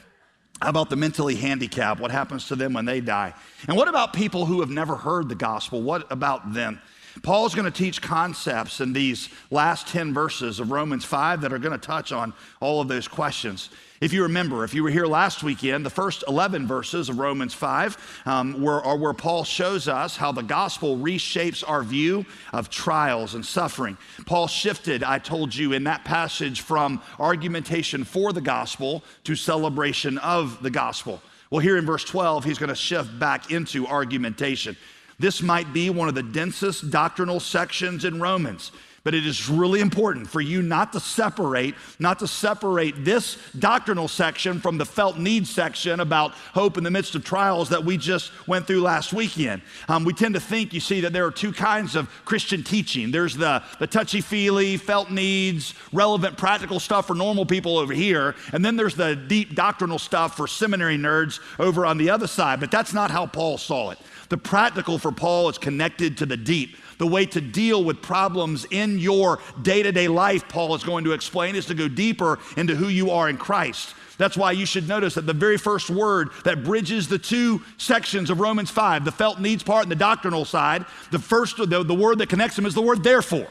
How 0.62 0.70
about 0.70 0.90
the 0.90 0.96
mentally 0.96 1.36
handicapped? 1.36 2.00
What 2.00 2.12
happens 2.12 2.48
to 2.48 2.56
them 2.56 2.74
when 2.74 2.86
they 2.86 3.02
die? 3.02 3.34
And 3.68 3.76
what 3.76 3.88
about 3.88 4.14
people 4.14 4.46
who 4.46 4.62
have 4.62 4.70
never 4.70 4.96
heard 4.96 5.28
the 5.28 5.36
gospel? 5.36 5.82
What 5.82 6.10
about 6.12 6.54
them? 6.54 6.80
Paul's 7.24 7.56
going 7.56 7.72
to 7.72 7.78
teach 7.78 8.02
concepts 8.02 8.82
in 8.82 8.94
these 8.94 9.30
last 9.50 9.88
10 9.88 10.14
verses 10.14 10.60
of 10.60 10.72
Romans 10.72 11.06
5 11.06 11.42
that 11.42 11.54
are 11.54 11.60
going 11.60 11.78
to 11.78 11.86
touch 11.86 12.12
on 12.12 12.34
all 12.60 12.82
of 12.82 12.88
those 12.88 13.08
questions. 13.08 13.70
If 14.02 14.12
you 14.12 14.24
remember, 14.24 14.66
if 14.66 14.74
you 14.74 14.84
were 14.84 14.90
here 14.90 15.06
last 15.06 15.42
weekend, 15.42 15.86
the 15.86 15.90
first 15.90 16.26
11 16.28 16.68
verses 16.68 17.08
of 17.08 17.18
Romans 17.18 17.54
5 17.54 18.24
um, 18.26 18.62
were, 18.62 18.84
are 18.84 18.98
where 18.98 19.14
Paul 19.14 19.46
shows 19.46 19.88
us 19.88 20.18
how 20.18 20.34
the 20.34 20.44
gospel 20.44 20.98
reshapes 20.98 21.64
our 21.66 21.82
view 21.82 22.26
of 22.52 22.70
trials 22.70 23.36
and 23.36 23.46
suffering. 23.46 23.98
Paul 24.26 24.48
shifted, 24.48 25.02
I 25.02 25.20
told 25.20 25.56
you, 25.56 25.72
in 25.72 25.86
that 25.86 26.04
passage 26.04 26.60
from 26.60 27.02
argumentation 27.20 28.04
for 28.04 28.34
the 28.34 28.42
gospel 28.42 29.02
to 29.24 29.36
celebration 29.36 30.18
of 30.18 30.62
the 30.62 30.72
gospel. 30.72 31.22
Well, 31.50 31.62
here 31.62 31.78
in 31.78 31.86
verse 31.86 32.04
12, 32.04 32.44
he's 32.44 32.58
going 32.58 32.70
to 32.70 32.76
shift 32.76 33.18
back 33.18 33.50
into 33.50 33.88
argumentation. 33.88 34.76
This 35.20 35.42
might 35.42 35.72
be 35.72 35.90
one 35.90 36.10
of 36.10 36.16
the 36.16 36.24
densest 36.24 36.92
doctrinal 36.92 37.40
sections 37.40 38.04
in 38.04 38.20
Romans. 38.20 38.74
But 39.06 39.14
it 39.14 39.28
is 39.28 39.48
really 39.48 39.82
important 39.82 40.28
for 40.28 40.42
you 40.42 40.64
not 40.64 40.92
to 40.94 41.00
separate, 41.00 41.76
not 42.00 42.18
to 42.20 42.28
separate 42.28 43.06
this 43.06 43.38
doctrinal 43.60 44.08
section 44.08 44.60
from 44.60 44.80
the 44.80 44.86
felt 44.86 45.20
need 45.20 45.46
section 45.46 46.00
about 46.00 46.32
hope 46.32 46.76
in 46.80 46.84
the 46.84 46.90
midst 46.90 47.14
of 47.14 47.24
trials 47.24 47.70
that 47.70 47.86
we 47.86 47.98
just 47.98 48.32
went 48.48 48.66
through 48.66 48.82
last 48.82 49.14
weekend. 49.14 49.62
Um, 49.88 50.06
we 50.06 50.14
tend 50.14 50.34
to 50.34 50.40
think, 50.40 50.74
you 50.74 50.80
see, 50.80 51.02
that 51.02 51.14
there 51.14 51.24
are 51.24 51.32
two 51.32 51.54
kinds 51.54 51.96
of 51.96 52.10
Christian 52.26 52.64
teaching. 52.64 53.12
There's 53.12 53.38
the, 53.38 53.62
the 53.78 53.86
touchy 53.86 54.22
feely, 54.22 54.76
felt 54.76 55.12
needs, 55.12 55.76
relevant, 55.94 56.36
practical 56.36 56.80
stuff 56.80 57.06
for 57.06 57.14
normal 57.14 57.46
people 57.46 57.78
over 57.78 57.94
here. 57.94 58.34
And 58.54 58.66
then 58.66 58.76
there's 58.76 58.96
the 58.96 59.16
deep 59.16 59.54
doctrinal 59.54 60.00
stuff 60.00 60.36
for 60.36 60.48
seminary 60.48 60.98
nerds 60.98 61.40
over 61.60 61.86
on 61.86 62.00
the 62.00 62.10
other 62.10 62.26
side. 62.26 62.60
But 62.60 62.72
that's 62.72 62.92
not 62.92 63.12
how 63.12 63.28
Paul 63.28 63.60
saw 63.60 63.92
it. 63.92 64.00
The 64.30 64.38
practical 64.38 64.98
for 64.98 65.12
Paul 65.12 65.50
is 65.50 65.60
connected 65.60 66.18
to 66.18 66.26
the 66.26 66.38
deep. 66.38 66.78
The 66.98 67.08
way 67.08 67.26
to 67.28 67.42
deal 67.42 67.84
with 67.84 68.02
problems 68.02 68.66
in 68.72 69.00
your 69.00 69.40
day 69.62 69.84
to 69.84 69.92
day 69.92 70.08
life, 70.08 70.48
Paul 70.48 70.76
is 70.76 70.84
going 70.84 71.04
to 71.06 71.12
explain, 71.12 71.56
is 71.56 71.66
to 71.68 71.74
go 71.74 71.88
deeper 71.88 72.40
into 72.58 72.76
who 72.76 72.88
you 72.88 73.12
are 73.12 73.30
in 73.30 73.38
Christ. 73.38 73.96
That's 74.18 74.38
why 74.38 74.52
you 74.54 74.66
should 74.66 74.88
notice 74.88 75.16
that 75.16 75.26
the 75.26 75.34
very 75.34 75.58
first 75.58 75.90
word 75.90 76.30
that 76.46 76.64
bridges 76.64 77.08
the 77.08 77.20
two 77.20 77.62
sections 77.78 78.30
of 78.30 78.40
Romans 78.40 78.72
5, 78.72 79.04
the 79.04 79.12
felt 79.12 79.40
needs 79.40 79.64
part 79.64 79.84
and 79.84 79.92
the 79.92 79.96
doctrinal 79.96 80.46
side, 80.46 80.86
the 81.12 81.20
first, 81.20 81.58
the, 81.58 81.84
the 81.84 81.94
word 81.94 82.20
that 82.20 82.30
connects 82.30 82.56
them 82.56 82.66
is 82.66 82.74
the 82.74 82.82
word 82.82 83.04
therefore. 83.04 83.48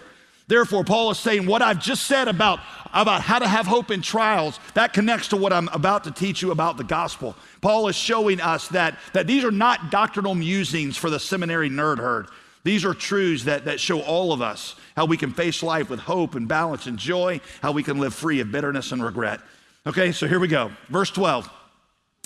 Therefore, 0.47 0.85
Paul 0.85 1.11
is 1.11 1.19
saying 1.19 1.47
what 1.47 1.63
I've 1.63 1.81
just 1.81 2.07
said 2.07 2.29
about, 2.29 2.61
about 2.93 3.23
how 3.23 3.39
to 3.39 3.49
have 3.49 3.67
hope 3.67 3.91
in 3.91 4.03
trials, 4.03 4.61
that 4.75 4.93
connects 4.93 5.29
to 5.29 5.37
what 5.37 5.55
I'm 5.55 5.69
about 5.69 6.05
to 6.05 6.11
teach 6.11 6.43
you 6.43 6.51
about 6.51 6.77
the 6.77 6.85
gospel. 6.85 7.35
Paul 7.63 7.89
is 7.89 7.97
showing 7.97 8.43
us 8.43 8.69
that, 8.69 8.99
that 9.15 9.27
these 9.27 9.43
are 9.43 9.51
not 9.51 9.91
doctrinal 9.91 10.35
musings 10.35 10.99
for 10.99 11.09
the 11.09 11.19
seminary 11.19 11.71
nerd 11.71 11.99
herd. 11.99 12.29
These 12.65 12.85
are 12.85 12.95
truths 12.95 13.45
that, 13.45 13.67
that 13.67 13.79
show 13.79 14.01
all 14.01 14.33
of 14.33 14.43
us 14.43 14.75
how 14.97 15.05
we 15.05 15.17
can 15.17 15.33
face 15.33 15.63
life 15.63 15.91
with 15.91 16.01
hope 16.01 16.35
and 16.35 16.49
balance 16.49 16.87
and 16.87 16.99
joy, 16.99 17.41
how 17.63 17.73
we 17.73 17.83
can 17.83 17.99
live 17.99 18.15
free 18.15 18.41
of 18.41 18.51
bitterness 18.51 18.91
and 18.91 19.05
regret. 19.05 19.41
Okay, 19.87 20.13
so 20.13 20.27
here 20.27 20.41
we 20.41 20.49
go. 20.49 20.73
Verse 20.89 21.11
12. 21.11 21.49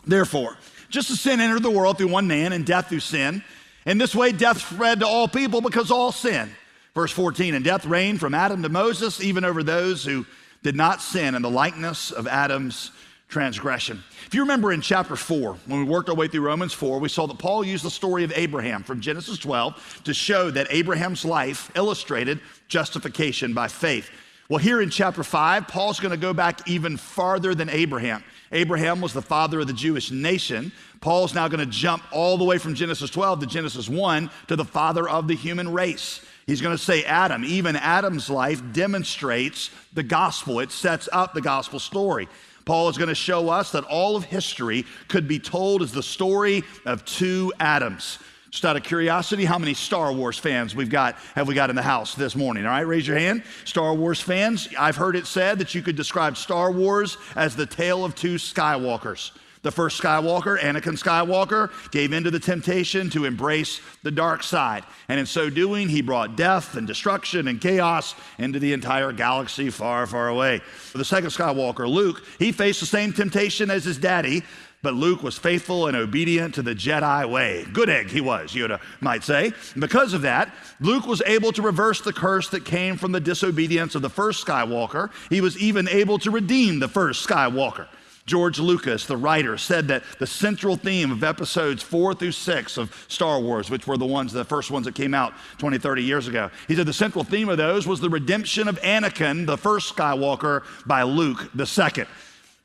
Therefore, 0.07 0.57
just 0.91 1.11
as 1.11 1.21
sin 1.21 1.41
entered 1.41 1.63
the 1.63 1.71
world 1.71 1.99
through 1.99 2.09
one 2.09 2.29
man 2.29 2.53
and 2.53 2.65
death 2.65 2.89
through 2.89 3.01
sin, 3.01 3.43
in 3.85 3.99
this 3.99 4.15
way 4.15 4.33
death 4.33 4.61
spread 4.61 5.01
to 5.01 5.07
all 5.07 5.27
people 5.27 5.61
because 5.61 5.91
all 5.91 6.13
sin. 6.13 6.51
Verse 6.95 7.13
14, 7.13 7.55
and 7.55 7.65
death 7.65 7.85
reigned 7.85 8.21
from 8.21 8.35
Adam 8.35 8.63
to 8.63 8.69
Moses, 8.69 9.23
even 9.23 9.45
over 9.45 9.63
those 9.63 10.05
who 10.05 10.25
did 10.63 10.77
not 10.77 11.03
sin 11.03 11.35
in 11.35 11.43
the 11.43 11.51
likeness 11.51 12.11
of 12.11 12.27
Adam's 12.27 12.91
transgression. 13.29 14.03
If 14.27 14.35
you 14.35 14.41
remember 14.41 14.73
in 14.73 14.81
chapter 14.81 15.15
4, 15.15 15.57
when 15.67 15.81
we 15.81 15.85
worked 15.85 16.09
our 16.09 16.15
way 16.15 16.29
through 16.29 16.47
Romans 16.47 16.73
4, 16.73 16.99
we 16.99 17.11
saw 17.11 17.27
that 17.27 17.39
Paul 17.39 17.65
used 17.65 17.85
the 17.85 17.91
story 17.91 18.25
of 18.25 18.33
Abraham 18.35 18.83
from 18.83 19.01
Genesis 19.01 19.39
12 19.39 20.03
to 20.05 20.15
show 20.15 20.51
that 20.51 20.67
Abraham's 20.71 21.25
life 21.25 21.71
illustrated 21.75 22.41
justification 22.69 23.53
by 23.53 23.69
faith. 23.69 24.11
Well, 24.49 24.59
here 24.59 24.81
in 24.81 24.89
chapter 24.89 25.23
5, 25.23 25.69
Paul's 25.69 26.01
going 26.01 26.13
to 26.13 26.17
go 26.17 26.33
back 26.33 26.67
even 26.67 26.97
farther 26.97 27.55
than 27.55 27.69
Abraham. 27.69 28.25
Abraham 28.51 29.03
was 29.03 29.13
the 29.13 29.21
father 29.21 29.61
of 29.61 29.67
the 29.67 29.75
Jewish 29.75 30.11
nation. 30.11 30.73
Paul's 31.03 31.35
now 31.35 31.49
going 31.49 31.61
to 31.61 31.67
jump 31.67 32.03
all 32.13 32.39
the 32.39 32.45
way 32.45 32.57
from 32.57 32.75
Genesis 32.75 33.11
12 33.11 33.41
to 33.41 33.47
Genesis 33.47 33.91
1 33.91 34.31
to 34.47 34.57
the 34.57 34.65
father 34.65 35.07
of 35.07 35.29
the 35.29 35.35
human 35.35 35.71
race. 35.71 36.25
He's 36.47 36.63
going 36.63 36.75
to 36.75 36.83
say 36.83 37.05
Adam. 37.05 37.45
Even 37.45 37.77
Adam's 37.77 38.31
life 38.31 38.63
demonstrates 38.73 39.69
the 39.93 40.03
gospel, 40.03 40.61
it 40.61 40.73
sets 40.73 41.11
up 41.13 41.35
the 41.35 41.43
gospel 41.43 41.79
story. 41.79 42.27
Paul 42.69 42.91
is 42.91 42.99
going 42.99 43.09
to 43.09 43.15
show 43.15 43.49
us 43.49 43.73
that 43.73 43.85
all 43.85 44.15
of 44.15 44.25
history 44.25 44.85
could 45.09 45.27
be 45.27 45.39
told 45.39 45.81
as 45.81 45.91
the 45.91 46.03
story 46.03 46.65
of 46.85 47.03
two 47.07 47.51
Adams. 47.59 48.19
Just 48.51 48.63
out 48.67 48.77
of 48.77 48.83
curiosity, 48.83 49.47
how 49.47 49.59
many 49.59 49.73
Star 49.73 50.13
Wars 50.13 50.39
fans 50.39 50.77
we've 50.77 50.91
got 50.91 51.15
have 51.35 51.49
we 51.49 51.55
got 51.55 51.71
in 51.71 51.77
the 51.77 51.83
house 51.83 52.15
this 52.15 52.37
morning? 52.37 52.67
All 52.67 52.73
right, 52.73 52.83
raise 52.83 53.09
your 53.09 53.17
hand. 53.17 53.43
Star 53.65 53.95
Wars 53.95 54.21
fans. 54.21 54.69
I've 54.79 54.97
heard 54.97 55.17
it 55.17 55.27
said 55.27 55.59
that 55.61 55.75
you 55.75 55.81
could 55.81 55.97
describe 55.97 56.37
Star 56.37 56.71
Wars 56.71 57.17
as 57.37 57.57
the 57.57 57.65
tale 57.65 58.05
of 58.05 58.15
two 58.15 58.35
Skywalkers. 58.35 59.31
The 59.63 59.73
first 59.73 60.01
Skywalker, 60.01 60.59
Anakin 60.59 60.99
Skywalker, 60.99 61.71
gave 61.91 62.13
in 62.13 62.25
to 62.25 62.31
the 62.31 62.39
temptation 62.41 63.11
to 63.11 63.25
embrace 63.25 63.81
the 64.03 64.11
dark 64.11 64.43
side. 64.43 64.85
And 65.09 65.19
in 65.19 65.27
so 65.27 65.51
doing, 65.51 65.89
he 65.89 66.03
brought 66.03 66.37
death 66.37 66.77
and 66.77 66.87
destruction 66.87 67.49
and 67.49 67.61
chaos 67.61 68.15
into 68.39 68.59
the 68.59 68.73
entire 68.73 69.13
galaxy 69.13 69.71
far, 69.71 70.07
far 70.07 70.29
away. 70.29 70.59
For 70.59 70.99
the 70.99 71.05
second 71.05 71.31
Skywalker, 71.31 71.89
Luke, 71.89 72.23
he 72.39 72.53
faced 72.53 72.81
the 72.81 72.87
same 72.87 73.13
temptation 73.13 73.71
as 73.71 73.85
his 73.85 73.99
daddy, 73.99 74.43
but 74.81 74.95
Luke 74.95 75.25
was 75.25 75.37
faithful 75.37 75.89
and 75.89 75.97
obedient 75.97 76.55
to 76.55 76.63
the 76.63 76.75
Jedi 76.75 77.29
way. 77.29 77.67
Good 77.73 77.89
egg 77.89 78.11
he 78.11 78.21
was, 78.21 78.53
Yoda 78.53 78.81
might 79.01 79.25
say. 79.25 79.53
And 79.73 79.81
because 79.81 80.15
of 80.15 80.23
that, 80.23 80.55
Luke 80.81 81.07
was 81.07 81.21
able 81.27 81.51
to 81.53 81.63
reverse 81.63 82.01
the 82.01 82.13
curse 82.13 82.49
that 82.51 82.65
came 82.65 82.97
from 82.97 83.11
the 83.11 83.21
disobedience 83.21 83.97
of 83.97 84.03
the 84.03 84.11
first 84.11 84.47
Skywalker. 84.47 85.11
He 85.31 85.41
was 85.41 85.59
even 85.59 85.89
able 85.89 86.21
to 86.21 86.31
redeem 86.31 86.79
the 86.79 86.87
first 86.87 87.27
Skywalker. 87.27 87.89
George 88.29 88.61
Lucas, 88.61 89.07
the 89.07 89.17
writer, 89.17 89.57
said 89.57 89.89
that 89.89 90.05
the 90.19 90.27
central 90.27 90.77
theme 90.77 91.11
of 91.11 91.25
episodes 91.25 91.83
four 91.83 92.15
through 92.15 92.33
six 92.33 92.77
of 92.77 93.07
Star 93.09 93.41
Wars, 93.41 93.71
which 93.71 93.87
were 93.87 93.97
the 93.97 94.07
ones, 94.07 94.33
the 94.33 94.45
first 94.45 94.71
ones 94.71 94.85
that 94.85 94.95
came 94.95 95.15
out 95.15 95.33
20, 95.57 95.79
30 95.79 96.03
years 96.03 96.29
ago, 96.29 96.51
he 96.69 96.77
said 96.77 96.87
the 96.87 96.93
central 96.93 97.25
theme 97.25 97.49
of 97.49 97.57
those 97.57 97.87
was 97.87 98.01
the 98.01 98.11
redemption 98.11 98.69
of 98.69 98.79
Anakin, 98.83 99.47
the 99.47 99.57
first 99.57 99.97
Skywalker, 99.97 100.63
by 100.87 101.03
Luke, 101.03 101.51
the 101.55 101.67
second. 101.67 102.07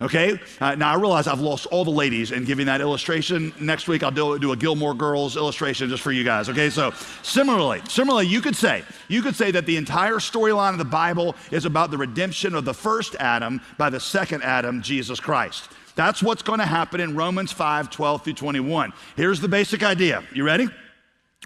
Okay? 0.02 0.40
Uh, 0.60 0.76
now 0.76 0.92
I 0.92 0.96
realize 0.96 1.28
I've 1.28 1.40
lost 1.40 1.66
all 1.68 1.86
the 1.86 1.92
ladies 1.92 2.32
in 2.32 2.44
giving 2.44 2.66
that 2.66 2.82
illustration. 2.82 3.54
Next 3.60 3.88
week 3.88 4.04
I'll 4.04 4.12
do, 4.12 4.38
do 4.38 4.52
a 4.52 4.58
Gilmore 4.58 4.94
Girls 4.94 5.38
illustration 5.38 5.90
just 5.90 6.04
for 6.04 6.12
you 6.12 6.24
guys. 6.24 6.50
Okay? 6.50 6.70
So 6.70 6.92
similarly, 7.22 7.82
similarly, 7.88 8.28
you 8.28 8.42
could 8.42 8.56
say, 8.56 8.84
you 9.08 9.22
could 9.22 9.36
say 9.36 9.52
that 9.52 9.66
the 9.66 9.78
entire 9.78 10.16
storyline 10.16 10.72
of 10.72 10.78
the 10.78 10.86
Bible 10.86 11.36
is 11.52 11.66
about 11.66 11.92
the 11.92 11.98
redemption 11.98 12.56
of 12.56 12.66
the 12.66 12.74
first 12.74 13.16
Adam 13.20 13.62
by 13.78 13.90
the 13.90 14.00
second 14.00 14.44
Adam, 14.44 14.82
Jesus 14.82 15.20
Christ. 15.20 15.70
That's 15.96 16.24
what's 16.24 16.42
going 16.42 16.60
to 16.60 16.66
happen 16.66 17.00
in 17.00 17.16
Romans 17.16 17.52
5, 17.52 17.90
12 17.90 18.24
through 18.24 18.34
21. 18.34 18.94
Here's 19.16 19.40
the 19.40 19.48
basic 19.48 19.84
idea. 19.84 20.24
You 20.34 20.44
ready? 20.44 20.68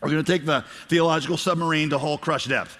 We're 0.01 0.09
going 0.09 0.23
to 0.23 0.31
take 0.31 0.45
the 0.45 0.63
theological 0.87 1.37
submarine 1.37 1.89
to 1.89 1.97
Hull 1.97 2.17
Crush 2.17 2.45
depth. 2.45 2.77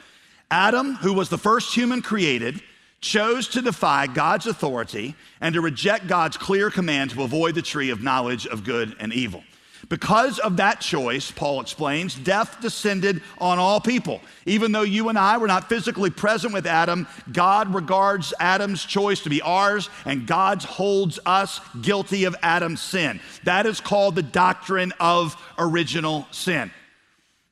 Adam, 0.49 0.95
who 0.95 1.13
was 1.13 1.29
the 1.29 1.37
first 1.37 1.75
human 1.75 2.01
created, 2.01 2.61
chose 3.01 3.47
to 3.49 3.61
defy 3.61 4.07
God's 4.07 4.47
authority 4.47 5.15
and 5.39 5.53
to 5.55 5.61
reject 5.61 6.07
God's 6.07 6.37
clear 6.37 6.69
command 6.69 7.11
to 7.11 7.23
avoid 7.23 7.55
the 7.55 7.61
tree 7.61 7.89
of 7.89 8.01
knowledge 8.01 8.47
of 8.47 8.63
good 8.63 8.95
and 8.99 9.13
evil. 9.13 9.43
Because 9.89 10.39
of 10.39 10.57
that 10.57 10.81
choice, 10.81 11.31
Paul 11.31 11.61
explains, 11.61 12.15
death 12.15 12.59
descended 12.59 13.21
on 13.37 13.57
all 13.57 13.79
people. 13.79 14.21
Even 14.45 14.71
though 14.71 14.81
you 14.81 15.07
and 15.07 15.17
I 15.17 15.37
were 15.37 15.47
not 15.47 15.69
physically 15.69 16.09
present 16.09 16.53
with 16.53 16.65
Adam, 16.65 17.07
God 17.31 17.73
regards 17.73 18.33
Adam's 18.39 18.83
choice 18.83 19.21
to 19.21 19.29
be 19.29 19.41
ours, 19.41 19.89
and 20.03 20.27
God 20.27 20.61
holds 20.63 21.19
us 21.25 21.61
guilty 21.81 22.25
of 22.25 22.35
Adam's 22.41 22.81
sin. 22.81 23.21
That 23.43 23.65
is 23.65 23.79
called 23.79 24.15
the 24.15 24.23
doctrine 24.23 24.91
of 24.99 25.41
original 25.57 26.27
sin. 26.31 26.71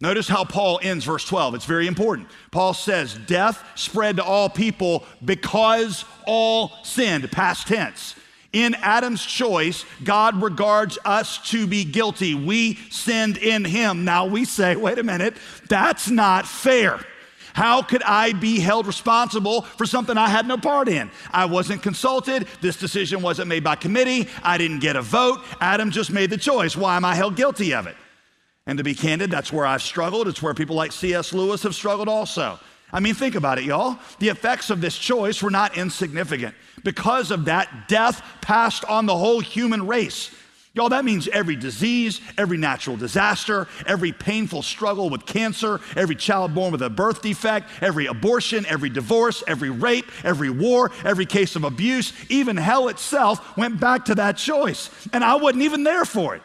Notice 0.05 0.27
how 0.27 0.43
Paul 0.43 0.79
ends 0.83 1.03
verse 1.03 1.25
12. 1.25 1.55
It's 1.55 1.65
very 1.65 1.88
important. 1.88 2.27
Paul 2.51 2.75
says, 2.75 3.15
Death 3.25 3.63
spread 3.74 4.17
to 4.17 4.24
all 4.24 4.50
people 4.50 5.03
because 5.25 6.05
all 6.27 6.74
sinned, 6.83 7.31
past 7.31 7.67
tense. 7.67 8.13
In 8.53 8.75
Adam's 8.75 9.25
choice, 9.25 9.83
God 10.03 10.39
regards 10.43 11.00
us 11.05 11.39
to 11.50 11.65
be 11.65 11.83
guilty. 11.83 12.35
We 12.35 12.75
sinned 12.91 13.38
in 13.38 13.65
him. 13.65 14.05
Now 14.05 14.27
we 14.27 14.45
say, 14.45 14.75
wait 14.75 15.00
a 15.00 15.03
minute, 15.03 15.38
that's 15.69 16.07
not 16.07 16.45
fair. 16.45 17.00
How 17.55 17.81
could 17.81 18.03
I 18.03 18.33
be 18.33 18.59
held 18.59 18.85
responsible 18.85 19.63
for 19.63 19.88
something 19.88 20.17
I 20.17 20.29
had 20.29 20.47
no 20.47 20.57
part 20.59 20.88
in? 20.88 21.09
I 21.31 21.45
wasn't 21.45 21.81
consulted. 21.81 22.45
This 22.62 22.77
decision 22.77 23.24
wasn't 23.24 23.47
made 23.47 23.63
by 23.63 23.75
committee. 23.75 24.29
I 24.43 24.59
didn't 24.59 24.81
get 24.81 24.97
a 24.97 25.01
vote. 25.01 25.43
Adam 25.59 25.89
just 25.89 26.12
made 26.12 26.29
the 26.29 26.38
choice. 26.38 26.77
Why 26.77 26.95
am 26.95 27.05
I 27.05 27.15
held 27.15 27.35
guilty 27.35 27.74
of 27.74 27.88
it? 27.88 27.95
And 28.67 28.77
to 28.79 28.84
be 28.84 28.95
candid, 28.95 29.29
that's 29.29 29.53
where 29.53 29.65
I've 29.65 29.84
struggled. 29.84 30.27
It's 30.27 30.41
where 30.41 30.53
people 30.53 30.75
like 30.75 30.91
C.S. 30.91 31.34
Lewis 31.34 31.63
have 31.63 31.75
struggled 31.75 32.10
also. 32.10 32.60
I 32.91 33.00
mean, 33.00 33.13
think 33.13 33.36
about 33.36 33.57
it, 33.57 33.65
y'all. 33.65 34.00
The 34.19 34.29
effects 34.29 34.69
of 34.69 34.81
this 34.81 34.98
choice 34.98 35.43
were 35.43 35.51
not 35.51 35.77
insignificant. 35.77 36.55
Because 36.84 37.29
of 37.29 37.45
that, 37.45 37.88
death 37.88 38.24
passed 38.41 38.86
on 38.86 39.05
the 39.05 39.15
whole 39.15 39.39
human 39.39 39.86
race. 39.86 40.31
Y'all, 40.74 40.89
that 40.89 41.05
means 41.05 41.27
every 41.29 41.55
disease, 41.55 42.19
every 42.38 42.57
natural 42.57 42.98
disaster, 42.98 43.67
every 43.86 44.12
painful 44.12 44.62
struggle 44.62 45.10
with 45.10 45.25
cancer, 45.25 45.79
every 45.95 46.15
child 46.15 46.53
born 46.53 46.72
with 46.72 46.81
a 46.81 46.89
birth 46.89 47.22
defect, 47.22 47.69
every 47.81 48.07
abortion, 48.07 48.65
every 48.65 48.89
divorce, 48.89 49.41
every 49.48 49.69
rape, 49.69 50.05
every 50.25 50.50
war, 50.50 50.91
every 51.05 51.25
case 51.25 51.55
of 51.55 51.63
abuse, 51.63 52.12
even 52.29 52.57
hell 52.57 52.89
itself 52.89 53.55
went 53.55 53.79
back 53.79 54.05
to 54.05 54.15
that 54.15 54.36
choice. 54.36 54.89
And 55.13 55.24
I 55.24 55.36
wasn't 55.36 55.63
even 55.63 55.84
there 55.84 56.03
for 56.03 56.36
it. 56.36 56.41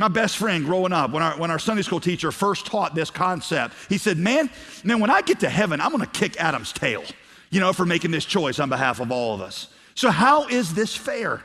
My 0.00 0.08
best 0.08 0.38
friend 0.38 0.64
growing 0.64 0.94
up, 0.94 1.10
when 1.10 1.22
our, 1.22 1.36
when 1.38 1.50
our 1.50 1.58
Sunday 1.58 1.82
school 1.82 2.00
teacher 2.00 2.32
first 2.32 2.64
taught 2.64 2.94
this 2.94 3.10
concept, 3.10 3.74
he 3.90 3.98
said, 3.98 4.16
Man, 4.16 4.48
man, 4.82 4.98
when 4.98 5.10
I 5.10 5.20
get 5.20 5.40
to 5.40 5.50
heaven, 5.50 5.78
I'm 5.78 5.90
gonna 5.90 6.06
kick 6.06 6.40
Adam's 6.40 6.72
tail, 6.72 7.04
you 7.50 7.60
know, 7.60 7.74
for 7.74 7.84
making 7.84 8.10
this 8.10 8.24
choice 8.24 8.58
on 8.60 8.70
behalf 8.70 9.00
of 9.00 9.12
all 9.12 9.34
of 9.34 9.42
us. 9.42 9.68
So, 9.94 10.10
how 10.10 10.48
is 10.48 10.72
this 10.72 10.96
fair? 10.96 11.44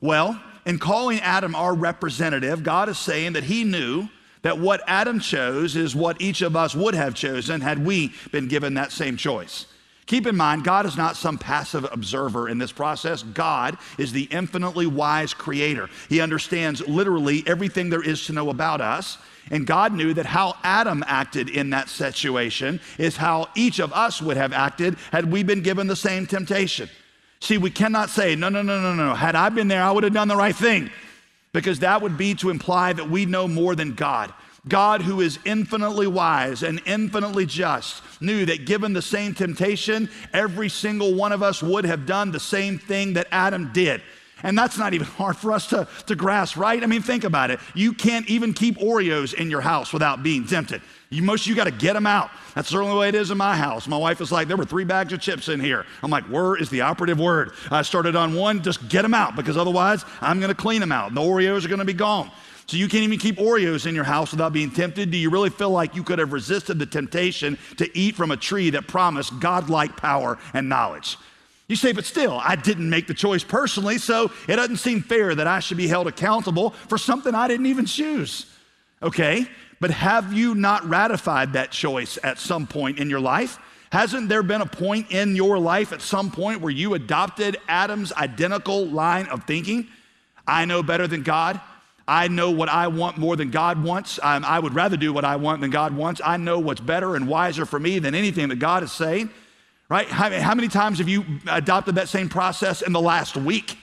Well, 0.00 0.40
in 0.64 0.78
calling 0.78 1.18
Adam 1.22 1.56
our 1.56 1.74
representative, 1.74 2.62
God 2.62 2.88
is 2.88 3.00
saying 3.00 3.32
that 3.32 3.42
he 3.42 3.64
knew 3.64 4.08
that 4.42 4.60
what 4.60 4.80
Adam 4.86 5.18
chose 5.18 5.74
is 5.74 5.96
what 5.96 6.20
each 6.22 6.40
of 6.40 6.54
us 6.54 6.76
would 6.76 6.94
have 6.94 7.16
chosen 7.16 7.60
had 7.60 7.84
we 7.84 8.12
been 8.30 8.46
given 8.46 8.74
that 8.74 8.92
same 8.92 9.16
choice. 9.16 9.66
Keep 10.06 10.26
in 10.26 10.36
mind, 10.36 10.64
God 10.64 10.84
is 10.84 10.96
not 10.96 11.16
some 11.16 11.38
passive 11.38 11.86
observer 11.92 12.48
in 12.48 12.58
this 12.58 12.72
process. 12.72 13.22
God 13.22 13.78
is 13.98 14.12
the 14.12 14.24
infinitely 14.24 14.86
wise 14.86 15.32
creator. 15.32 15.88
He 16.08 16.20
understands 16.20 16.86
literally 16.88 17.44
everything 17.46 17.88
there 17.88 18.02
is 18.02 18.26
to 18.26 18.32
know 18.32 18.50
about 18.50 18.80
us. 18.80 19.18
And 19.50 19.66
God 19.66 19.92
knew 19.92 20.12
that 20.14 20.26
how 20.26 20.56
Adam 20.62 21.04
acted 21.06 21.48
in 21.48 21.70
that 21.70 21.88
situation 21.88 22.80
is 22.98 23.16
how 23.16 23.48
each 23.54 23.78
of 23.78 23.92
us 23.92 24.20
would 24.20 24.36
have 24.36 24.52
acted 24.52 24.96
had 25.12 25.30
we 25.30 25.42
been 25.42 25.62
given 25.62 25.86
the 25.86 25.96
same 25.96 26.26
temptation. 26.26 26.88
See, 27.40 27.58
we 27.58 27.70
cannot 27.70 28.08
say, 28.08 28.36
no, 28.36 28.48
no, 28.48 28.62
no, 28.62 28.80
no, 28.80 28.94
no. 28.94 29.14
Had 29.14 29.34
I 29.34 29.48
been 29.48 29.68
there, 29.68 29.82
I 29.82 29.90
would 29.90 30.04
have 30.04 30.12
done 30.12 30.28
the 30.28 30.36
right 30.36 30.54
thing. 30.54 30.90
Because 31.52 31.80
that 31.80 32.00
would 32.00 32.16
be 32.16 32.34
to 32.36 32.50
imply 32.50 32.92
that 32.92 33.10
we 33.10 33.26
know 33.26 33.46
more 33.46 33.74
than 33.74 33.94
God. 33.94 34.32
God, 34.68 35.02
who 35.02 35.20
is 35.20 35.40
infinitely 35.44 36.06
wise 36.06 36.62
and 36.62 36.80
infinitely 36.86 37.46
just, 37.46 38.00
knew 38.22 38.46
that 38.46 38.64
given 38.64 38.92
the 38.92 39.02
same 39.02 39.34
temptation, 39.34 40.08
every 40.32 40.68
single 40.68 41.14
one 41.14 41.32
of 41.32 41.42
us 41.42 41.62
would 41.62 41.84
have 41.84 42.06
done 42.06 42.32
the 42.32 42.40
same 42.40 42.78
thing 42.78 43.14
that 43.14 43.26
Adam 43.30 43.70
did. 43.72 44.02
And 44.42 44.58
that's 44.58 44.78
not 44.78 44.94
even 44.94 45.06
hard 45.18 45.36
for 45.36 45.52
us 45.52 45.68
to, 45.68 45.86
to 46.06 46.16
grasp, 46.16 46.56
right? 46.56 46.82
I 46.82 46.86
mean, 46.86 47.02
think 47.02 47.24
about 47.24 47.50
it. 47.50 47.60
You 47.74 47.92
can't 47.92 48.28
even 48.28 48.52
keep 48.52 48.78
Oreos 48.78 49.34
in 49.34 49.50
your 49.50 49.60
house 49.60 49.92
without 49.92 50.22
being 50.22 50.46
tempted. 50.46 50.82
You, 51.10 51.22
most 51.22 51.46
you 51.46 51.54
got 51.54 51.64
to 51.64 51.70
get 51.70 51.92
them 51.92 52.06
out. 52.06 52.30
That's 52.54 52.70
the 52.70 52.78
only 52.78 52.98
way 52.98 53.08
it 53.08 53.14
is 53.14 53.30
in 53.30 53.36
my 53.36 53.54
house. 53.54 53.86
My 53.86 53.98
wife 53.98 54.18
was 54.18 54.32
like, 54.32 54.48
there 54.48 54.56
were 54.56 54.64
three 54.64 54.84
bags 54.84 55.12
of 55.12 55.20
chips 55.20 55.48
in 55.48 55.60
here. 55.60 55.84
I'm 56.02 56.10
like, 56.10 56.24
where 56.24 56.56
is 56.56 56.70
the 56.70 56.80
operative 56.80 57.20
word? 57.20 57.52
I 57.70 57.82
started 57.82 58.16
on 58.16 58.34
one, 58.34 58.62
just 58.62 58.88
get 58.88 59.02
them 59.02 59.12
out 59.12 59.36
because 59.36 59.56
otherwise 59.56 60.04
I'm 60.20 60.40
going 60.40 60.48
to 60.48 60.54
clean 60.54 60.80
them 60.80 60.92
out. 60.92 61.14
The 61.14 61.20
Oreos 61.20 61.64
are 61.64 61.68
going 61.68 61.80
to 61.80 61.84
be 61.84 61.92
gone. 61.92 62.30
So 62.72 62.78
you 62.78 62.88
can't 62.88 63.04
even 63.04 63.18
keep 63.18 63.36
Oreos 63.36 63.84
in 63.84 63.94
your 63.94 64.02
house 64.02 64.30
without 64.30 64.54
being 64.54 64.70
tempted? 64.70 65.10
Do 65.10 65.18
you 65.18 65.28
really 65.28 65.50
feel 65.50 65.68
like 65.68 65.94
you 65.94 66.02
could 66.02 66.18
have 66.18 66.32
resisted 66.32 66.78
the 66.78 66.86
temptation 66.86 67.58
to 67.76 67.94
eat 67.94 68.14
from 68.14 68.30
a 68.30 68.36
tree 68.38 68.70
that 68.70 68.88
promised 68.88 69.38
godlike 69.40 69.94
power 69.94 70.38
and 70.54 70.70
knowledge? 70.70 71.18
You 71.68 71.76
say, 71.76 71.92
but 71.92 72.06
still, 72.06 72.40
I 72.42 72.56
didn't 72.56 72.88
make 72.88 73.06
the 73.08 73.12
choice 73.12 73.44
personally, 73.44 73.98
so 73.98 74.32
it 74.48 74.56
doesn't 74.56 74.78
seem 74.78 75.02
fair 75.02 75.34
that 75.34 75.46
I 75.46 75.60
should 75.60 75.76
be 75.76 75.86
held 75.86 76.06
accountable 76.06 76.70
for 76.88 76.96
something 76.96 77.34
I 77.34 77.46
didn't 77.46 77.66
even 77.66 77.84
choose. 77.84 78.46
Okay, 79.02 79.46
but 79.78 79.90
have 79.90 80.32
you 80.32 80.54
not 80.54 80.88
ratified 80.88 81.52
that 81.52 81.72
choice 81.72 82.18
at 82.22 82.38
some 82.38 82.66
point 82.66 82.98
in 82.98 83.10
your 83.10 83.20
life? 83.20 83.58
Hasn't 83.90 84.30
there 84.30 84.42
been 84.42 84.62
a 84.62 84.66
point 84.66 85.10
in 85.10 85.36
your 85.36 85.58
life 85.58 85.92
at 85.92 86.00
some 86.00 86.30
point 86.30 86.62
where 86.62 86.72
you 86.72 86.94
adopted 86.94 87.58
Adam's 87.68 88.14
identical 88.14 88.86
line 88.86 89.26
of 89.26 89.44
thinking? 89.44 89.88
I 90.46 90.64
know 90.64 90.82
better 90.82 91.06
than 91.06 91.22
God. 91.22 91.60
I 92.06 92.28
know 92.28 92.50
what 92.50 92.68
I 92.68 92.88
want 92.88 93.18
more 93.18 93.36
than 93.36 93.50
God 93.50 93.82
wants. 93.82 94.18
Um, 94.22 94.44
I 94.44 94.58
would 94.58 94.74
rather 94.74 94.96
do 94.96 95.12
what 95.12 95.24
I 95.24 95.36
want 95.36 95.60
than 95.60 95.70
God 95.70 95.94
wants. 95.94 96.20
I 96.24 96.36
know 96.36 96.58
what's 96.58 96.80
better 96.80 97.14
and 97.14 97.28
wiser 97.28 97.64
for 97.64 97.78
me 97.78 97.98
than 97.98 98.14
anything 98.14 98.48
that 98.48 98.58
God 98.58 98.82
is 98.82 98.92
saying, 98.92 99.30
right? 99.88 100.08
How, 100.08 100.30
how 100.30 100.54
many 100.54 100.68
times 100.68 100.98
have 100.98 101.08
you 101.08 101.24
adopted 101.48 101.94
that 101.94 102.08
same 102.08 102.28
process 102.28 102.82
in 102.82 102.92
the 102.92 103.00
last 103.00 103.36
week? 103.36 103.78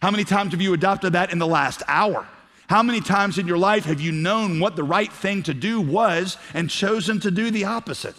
How 0.00 0.10
many 0.10 0.24
times 0.24 0.52
have 0.52 0.60
you 0.60 0.72
adopted 0.74 1.14
that 1.14 1.32
in 1.32 1.38
the 1.38 1.46
last 1.46 1.82
hour? 1.88 2.26
How 2.68 2.82
many 2.82 3.00
times 3.00 3.38
in 3.38 3.46
your 3.46 3.58
life 3.58 3.84
have 3.84 4.00
you 4.00 4.12
known 4.12 4.60
what 4.60 4.76
the 4.76 4.84
right 4.84 5.12
thing 5.12 5.42
to 5.44 5.54
do 5.54 5.80
was 5.80 6.38
and 6.54 6.70
chosen 6.70 7.20
to 7.20 7.30
do 7.30 7.50
the 7.50 7.64
opposite? 7.64 8.14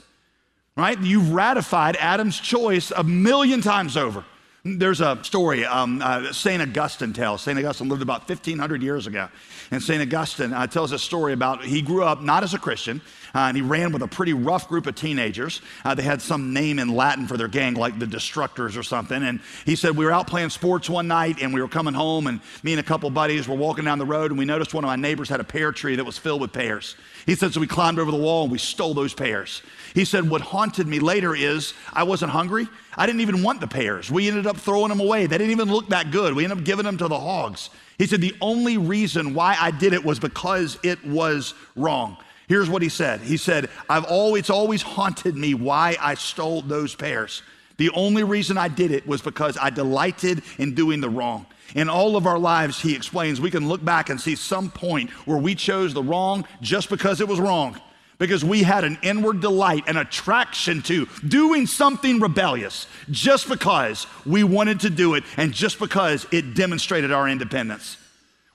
Right? 0.76 1.00
You've 1.00 1.32
ratified 1.32 1.96
Adam's 1.96 2.40
choice 2.40 2.92
a 2.92 3.04
million 3.04 3.62
times 3.62 3.96
over. 3.96 4.26
There's 4.68 5.00
a 5.00 5.24
story 5.24 5.64
um, 5.64 6.02
uh, 6.02 6.34
St. 6.34 6.60
Augustine 6.60 7.14
tells. 7.14 7.44
St. 7.44 7.56
Augustine 7.60 7.88
lived 7.88 8.02
about 8.02 8.28
1,500 8.28 8.82
years 8.82 9.06
ago. 9.06 9.28
And 9.70 9.82
St. 9.82 10.02
Augustine 10.02 10.54
uh, 10.54 10.66
tells 10.66 10.92
a 10.92 10.98
story 10.98 11.34
about 11.34 11.64
he 11.64 11.84
grew 11.84 12.04
up 12.04 12.24
not 12.24 12.42
as 12.42 12.56
a 12.56 12.58
Christian, 12.58 13.00
uh, 13.36 13.40
and 13.50 13.58
he 13.58 13.62
ran 13.62 13.92
with 13.92 14.02
a 14.02 14.08
pretty 14.08 14.34
rough 14.34 14.70
group 14.70 14.88
of 14.88 14.96
teenagers. 14.96 15.62
Uh, 15.84 15.94
they 15.94 16.04
had 16.04 16.22
some 16.22 16.54
name 16.54 16.80
in 16.80 16.96
Latin 16.96 17.28
for 17.28 17.36
their 17.36 17.50
gang, 17.50 17.74
like 17.74 18.00
the 18.00 18.06
Destructors 18.06 18.78
or 18.78 18.84
something. 18.84 19.22
And 19.22 19.42
he 19.66 19.76
said, 19.76 19.98
We 19.98 20.06
were 20.06 20.12
out 20.12 20.28
playing 20.28 20.50
sports 20.50 20.90
one 20.90 21.08
night, 21.08 21.42
and 21.42 21.54
we 21.54 21.62
were 21.62 21.68
coming 21.68 21.94
home, 21.94 22.28
and 22.28 22.40
me 22.64 22.72
and 22.72 22.80
a 22.80 22.84
couple 22.84 23.10
buddies 23.10 23.48
were 23.48 23.56
walking 23.56 23.84
down 23.84 24.00
the 24.00 24.06
road, 24.06 24.32
and 24.32 24.40
we 24.40 24.46
noticed 24.46 24.74
one 24.74 24.86
of 24.86 24.88
my 24.88 24.96
neighbors 24.96 25.28
had 25.28 25.42
a 25.42 25.44
pear 25.44 25.74
tree 25.74 25.98
that 25.98 26.06
was 26.06 26.18
filled 26.18 26.40
with 26.40 26.54
pears. 26.54 26.96
He 27.26 27.36
said, 27.36 27.54
So 27.54 27.60
we 27.60 27.68
climbed 27.68 28.00
over 28.00 28.10
the 28.10 28.18
wall 28.18 28.44
and 28.44 28.52
we 28.52 28.58
stole 28.58 28.94
those 28.94 29.14
pears. 29.14 29.62
He 29.94 30.06
said, 30.06 30.30
What 30.30 30.42
haunted 30.42 30.88
me 30.88 31.00
later 31.00 31.36
is 31.36 31.74
I 31.92 32.04
wasn't 32.04 32.32
hungry. 32.32 32.68
I 32.96 33.06
didn't 33.06 33.22
even 33.22 33.44
want 33.44 33.60
the 33.60 33.68
pears. 33.68 34.10
We 34.10 34.28
ended 34.30 34.48
up 34.48 34.58
throwing 34.58 34.90
them 34.90 35.02
away. 35.02 35.26
They 35.26 35.38
didn't 35.38 35.52
even 35.52 35.70
look 35.70 35.90
that 35.90 36.12
good. 36.12 36.34
We 36.34 36.44
ended 36.44 36.60
up 36.60 36.64
giving 36.64 36.86
them 36.86 36.98
to 37.00 37.08
the 37.10 37.20
hogs. 37.20 37.70
He 37.98 38.08
said, 38.08 38.22
The 38.22 38.36
only 38.42 38.78
reason 38.78 39.34
why 39.34 39.58
I 39.60 39.72
did 39.72 39.94
it 39.94 40.06
was 40.06 40.20
because 40.20 40.78
it 40.84 41.04
was 41.06 41.54
wrong. 41.76 42.18
Here's 42.48 42.70
what 42.70 42.82
he 42.82 42.90
said 42.90 43.22
He 43.22 43.38
said, 43.38 43.70
I've 43.90 44.06
always, 44.06 44.50
always 44.50 44.82
haunted 44.82 45.36
me 45.36 45.54
why 45.54 45.98
I 46.00 46.16
stole 46.16 46.62
those 46.62 46.96
pears. 46.96 47.42
The 47.78 47.90
only 47.90 48.24
reason 48.24 48.58
I 48.58 48.70
did 48.70 48.92
it 48.92 49.06
was 49.06 49.22
because 49.22 49.58
I 49.58 49.70
delighted 49.70 50.44
in 50.58 50.76
doing 50.76 51.02
the 51.02 51.10
wrong. 51.10 51.46
In 51.74 51.90
all 51.90 52.16
of 52.16 52.26
our 52.26 52.40
lives, 52.40 52.80
he 52.80 52.96
explains, 52.96 53.42
we 53.42 53.52
can 53.52 53.68
look 53.68 53.84
back 53.84 54.10
and 54.10 54.22
see 54.22 54.36
some 54.36 54.70
point 54.70 55.10
where 55.26 55.38
we 55.38 55.56
chose 55.56 55.94
the 55.94 56.04
wrong 56.04 56.46
just 56.62 56.90
because 56.90 57.20
it 57.20 57.28
was 57.28 57.40
wrong. 57.40 57.82
because 58.18 58.46
we 58.46 58.64
had 58.64 58.84
an 58.84 58.98
inward 59.02 59.42
delight, 59.42 59.84
an 59.88 59.98
attraction 59.98 60.82
to 60.84 61.06
doing 61.28 61.68
something 61.68 62.20
rebellious 62.20 62.88
just 63.12 63.50
because 63.50 64.08
we 64.26 64.44
wanted 64.44 64.80
to 64.80 64.90
do 64.90 65.16
it 65.16 65.24
and 65.38 65.54
just 65.54 65.80
because 65.80 66.26
it 66.32 66.54
demonstrated 66.54 67.12
our 67.12 67.28
independence. 67.28 67.98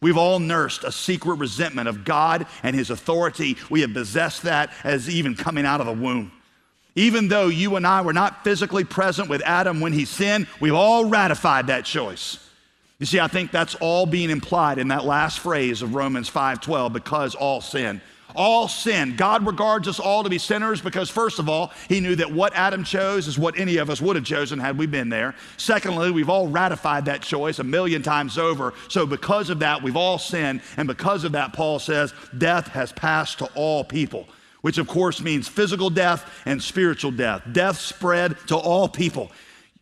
We've 0.03 0.17
all 0.17 0.39
nursed 0.39 0.85
a 0.85 0.93
secret 0.93 1.35
resentment 1.35 1.89
of 1.89 2.05
God 2.05 2.47
and 2.63 2.75
His 2.75 2.91
authority. 2.91 3.57
We 3.69 3.83
have 3.83 3.93
possessed 3.93 4.43
that 4.43 4.73
as 4.83 5.11
even 5.11 5.35
coming 5.35 5.67
out 5.67 5.81
of 5.81 5.87
the 5.87 5.93
womb. 5.93 6.33
Even 6.97 7.29
though 7.29 7.49
you 7.49 7.77
and 7.77 7.87
I 7.87 8.01
were 8.03 8.13
not 8.13 8.43
physically 8.43 8.85
present 8.85 9.29
with 9.29 9.43
Adam 9.45 9.81
when 9.81 9.93
he 9.93 10.05
sinned, 10.05 10.47
we've 10.59 10.75
all 10.75 11.05
ratified 11.05 11.69
that 11.69 11.85
choice. 11.85 12.39
You 12.99 13.07
see, 13.07 13.21
I 13.21 13.29
think 13.29 13.51
that's 13.51 13.75
all 13.77 14.07
being 14.07 14.29
implied 14.29 14.79
in 14.79 14.89
that 14.89 15.05
last 15.05 15.39
phrase 15.39 15.83
of 15.83 15.95
Romans 15.95 16.29
5:12 16.29 16.93
because 16.93 17.35
all 17.35 17.61
sin. 17.61 18.01
All 18.35 18.69
sin. 18.69 19.17
God 19.17 19.47
regards 19.47 19.89
us 19.89 20.01
all 20.01 20.23
to 20.23 20.31
be 20.31 20.39
sinners 20.39 20.81
because, 20.81 21.11
first 21.11 21.39
of 21.39 21.49
all, 21.49 21.73
He 21.89 22.01
knew 22.01 22.17
that 22.17 22.33
what 22.33 22.55
Adam 22.55 22.85
chose 22.85 23.27
is 23.27 23.39
what 23.39 23.59
any 23.59 23.77
of 23.79 23.91
us 23.91 24.01
would 24.01 24.17
have 24.17 24.25
chosen 24.25 24.59
had 24.59 24.79
we 24.79 24.87
been 24.87 25.09
there. 25.09 25.35
Secondly, 25.57 26.11
we've 26.11 26.29
all 26.29 26.49
ratified 26.49 27.05
that 27.07 27.23
choice 27.23 27.59
a 27.59 27.65
million 27.65 28.03
times 28.03 28.39
over. 28.39 28.75
So, 28.89 29.07
because 29.07 29.51
of 29.51 29.61
that, 29.61 29.83
we've 29.83 29.97
all 29.97 30.19
sinned. 30.19 30.63
And 30.77 30.87
because 30.87 31.25
of 31.25 31.33
that, 31.33 31.53
Paul 31.53 31.79
says, 31.79 32.13
death 32.37 32.69
has 32.69 32.93
passed 32.93 33.39
to 33.39 33.47
all 33.55 33.85
people, 33.85 34.27
which 34.61 34.79
of 34.79 34.87
course 34.89 35.21
means 35.21 35.49
physical 35.49 35.91
death 35.91 36.31
and 36.45 36.63
spiritual 36.63 37.11
death. 37.11 37.43
Death 37.53 37.79
spread 37.79 38.37
to 38.49 38.57
all 38.57 38.89
people. 38.89 39.31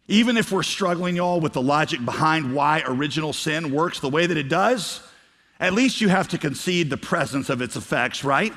Even 0.08 0.38
if 0.38 0.50
we're 0.50 0.62
struggling, 0.62 1.16
y'all, 1.16 1.40
with 1.40 1.52
the 1.52 1.60
logic 1.60 2.02
behind 2.02 2.54
why 2.54 2.82
original 2.86 3.34
sin 3.34 3.70
works 3.72 4.00
the 4.00 4.08
way 4.08 4.26
that 4.26 4.38
it 4.38 4.48
does, 4.48 5.02
at 5.60 5.72
least 5.72 6.00
you 6.00 6.08
have 6.08 6.28
to 6.28 6.38
concede 6.38 6.90
the 6.90 6.96
presence 6.96 7.50
of 7.50 7.60
its 7.62 7.76
effects, 7.76 8.24
right? 8.24 8.52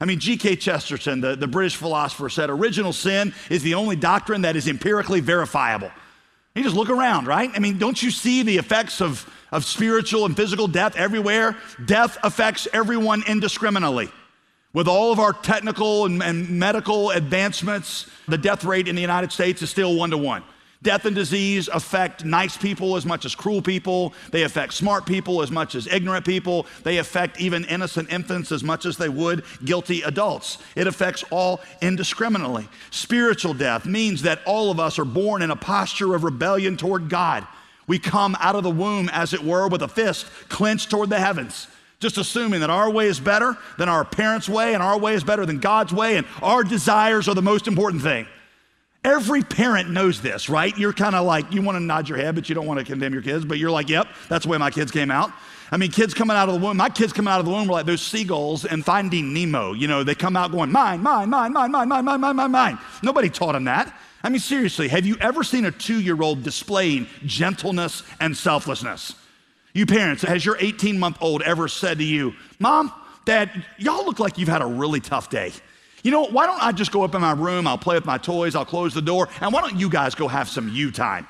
I 0.00 0.06
mean, 0.06 0.18
G.K. 0.18 0.56
Chesterton, 0.56 1.20
the, 1.20 1.36
the 1.36 1.46
British 1.46 1.76
philosopher, 1.76 2.28
said 2.28 2.50
original 2.50 2.92
sin 2.92 3.32
is 3.48 3.62
the 3.62 3.74
only 3.74 3.96
doctrine 3.96 4.42
that 4.42 4.56
is 4.56 4.68
empirically 4.68 5.20
verifiable. 5.20 5.90
You 6.54 6.62
just 6.62 6.76
look 6.76 6.90
around, 6.90 7.26
right? 7.26 7.50
I 7.54 7.58
mean, 7.58 7.78
don't 7.78 8.00
you 8.00 8.10
see 8.10 8.42
the 8.42 8.58
effects 8.58 9.00
of, 9.00 9.28
of 9.50 9.64
spiritual 9.64 10.24
and 10.24 10.36
physical 10.36 10.68
death 10.68 10.96
everywhere? 10.96 11.56
Death 11.84 12.16
affects 12.22 12.68
everyone 12.72 13.24
indiscriminately. 13.26 14.08
With 14.72 14.88
all 14.88 15.12
of 15.12 15.20
our 15.20 15.32
technical 15.32 16.04
and, 16.04 16.22
and 16.22 16.50
medical 16.50 17.10
advancements, 17.10 18.08
the 18.28 18.38
death 18.38 18.64
rate 18.64 18.88
in 18.88 18.94
the 18.94 19.02
United 19.02 19.32
States 19.32 19.62
is 19.62 19.70
still 19.70 19.96
one 19.96 20.10
to 20.10 20.18
one. 20.18 20.42
Death 20.84 21.06
and 21.06 21.16
disease 21.16 21.68
affect 21.68 22.26
nice 22.26 22.58
people 22.58 22.94
as 22.94 23.06
much 23.06 23.24
as 23.24 23.34
cruel 23.34 23.62
people. 23.62 24.12
They 24.30 24.42
affect 24.42 24.74
smart 24.74 25.06
people 25.06 25.40
as 25.40 25.50
much 25.50 25.74
as 25.74 25.86
ignorant 25.86 26.26
people. 26.26 26.66
They 26.82 26.98
affect 26.98 27.40
even 27.40 27.64
innocent 27.64 28.12
infants 28.12 28.52
as 28.52 28.62
much 28.62 28.84
as 28.84 28.98
they 28.98 29.08
would 29.08 29.44
guilty 29.64 30.02
adults. 30.02 30.58
It 30.76 30.86
affects 30.86 31.24
all 31.30 31.62
indiscriminately. 31.80 32.68
Spiritual 32.90 33.54
death 33.54 33.86
means 33.86 34.20
that 34.22 34.40
all 34.44 34.70
of 34.70 34.78
us 34.78 34.98
are 34.98 35.06
born 35.06 35.40
in 35.40 35.50
a 35.50 35.56
posture 35.56 36.14
of 36.14 36.22
rebellion 36.22 36.76
toward 36.76 37.08
God. 37.08 37.46
We 37.86 37.98
come 37.98 38.36
out 38.38 38.54
of 38.54 38.62
the 38.62 38.70
womb, 38.70 39.08
as 39.10 39.32
it 39.32 39.42
were, 39.42 39.68
with 39.68 39.80
a 39.80 39.88
fist 39.88 40.26
clenched 40.50 40.90
toward 40.90 41.08
the 41.08 41.18
heavens 41.18 41.66
just 42.00 42.18
assuming 42.18 42.60
that 42.60 42.68
our 42.68 42.90
way 42.90 43.06
is 43.06 43.18
better 43.18 43.56
than 43.78 43.88
our 43.88 44.04
parents' 44.04 44.46
way 44.46 44.74
and 44.74 44.82
our 44.82 44.98
way 44.98 45.14
is 45.14 45.24
better 45.24 45.46
than 45.46 45.58
God's 45.58 45.90
way 45.90 46.18
and 46.18 46.26
our 46.42 46.62
desires 46.62 47.28
are 47.28 47.34
the 47.34 47.40
most 47.40 47.66
important 47.66 48.02
thing. 48.02 48.26
Every 49.04 49.42
parent 49.42 49.90
knows 49.90 50.22
this, 50.22 50.48
right? 50.48 50.76
You're 50.78 50.94
kind 50.94 51.14
of 51.14 51.26
like, 51.26 51.52
you 51.52 51.60
want 51.60 51.76
to 51.76 51.80
nod 51.80 52.08
your 52.08 52.16
head, 52.16 52.34
but 52.34 52.48
you 52.48 52.54
don't 52.54 52.66
want 52.66 52.80
to 52.80 52.86
condemn 52.86 53.12
your 53.12 53.22
kids, 53.22 53.44
but 53.44 53.58
you're 53.58 53.70
like, 53.70 53.90
yep, 53.90 54.08
that's 54.30 54.46
the 54.46 54.50
way 54.50 54.56
my 54.56 54.70
kids 54.70 54.90
came 54.90 55.10
out. 55.10 55.30
I 55.70 55.76
mean, 55.76 55.90
kids 55.90 56.14
coming 56.14 56.36
out 56.36 56.48
of 56.48 56.54
the 56.54 56.66
womb, 56.66 56.76
my 56.76 56.88
kids 56.88 57.12
coming 57.12 57.32
out 57.32 57.38
of 57.40 57.46
the 57.46 57.52
womb 57.52 57.66
were 57.66 57.74
like 57.74 57.86
those 57.86 58.00
seagulls 58.00 58.64
and 58.64 58.84
finding 58.84 59.34
Nemo. 59.34 59.72
You 59.72 59.88
know, 59.88 60.04
they 60.04 60.14
come 60.14 60.36
out 60.36 60.52
going, 60.52 60.72
mine, 60.72 61.02
mine, 61.02 61.28
mine, 61.28 61.52
mine, 61.52 61.70
mine, 61.70 61.88
mine, 61.88 62.04
mine, 62.04 62.20
mine, 62.20 62.36
mine, 62.36 62.50
mine. 62.50 62.78
Nobody 63.02 63.28
taught 63.28 63.52
them 63.52 63.64
that. 63.64 63.94
I 64.22 64.30
mean, 64.30 64.40
seriously, 64.40 64.88
have 64.88 65.04
you 65.04 65.16
ever 65.20 65.44
seen 65.44 65.66
a 65.66 65.70
two 65.70 66.00
year 66.00 66.20
old 66.22 66.42
displaying 66.42 67.06
gentleness 67.26 68.02
and 68.20 68.34
selflessness? 68.34 69.14
You 69.74 69.84
parents, 69.84 70.22
has 70.22 70.46
your 70.46 70.56
18 70.60 70.98
month 70.98 71.18
old 71.20 71.42
ever 71.42 71.68
said 71.68 71.98
to 71.98 72.04
you, 72.04 72.34
Mom, 72.58 72.92
Dad, 73.24 73.50
y'all 73.76 74.04
look 74.04 74.18
like 74.18 74.38
you've 74.38 74.48
had 74.48 74.62
a 74.62 74.66
really 74.66 75.00
tough 75.00 75.28
day? 75.28 75.52
You 76.04 76.10
know, 76.10 76.26
why 76.26 76.44
don't 76.44 76.62
I 76.62 76.70
just 76.70 76.92
go 76.92 77.02
up 77.02 77.14
in 77.14 77.22
my 77.22 77.32
room? 77.32 77.66
I'll 77.66 77.78
play 77.78 77.96
with 77.96 78.04
my 78.04 78.18
toys, 78.18 78.54
I'll 78.54 78.66
close 78.66 78.92
the 78.92 79.00
door, 79.00 79.26
and 79.40 79.52
why 79.54 79.62
don't 79.62 79.80
you 79.80 79.88
guys 79.88 80.14
go 80.14 80.28
have 80.28 80.50
some 80.50 80.68
you 80.68 80.92
time? 80.92 81.26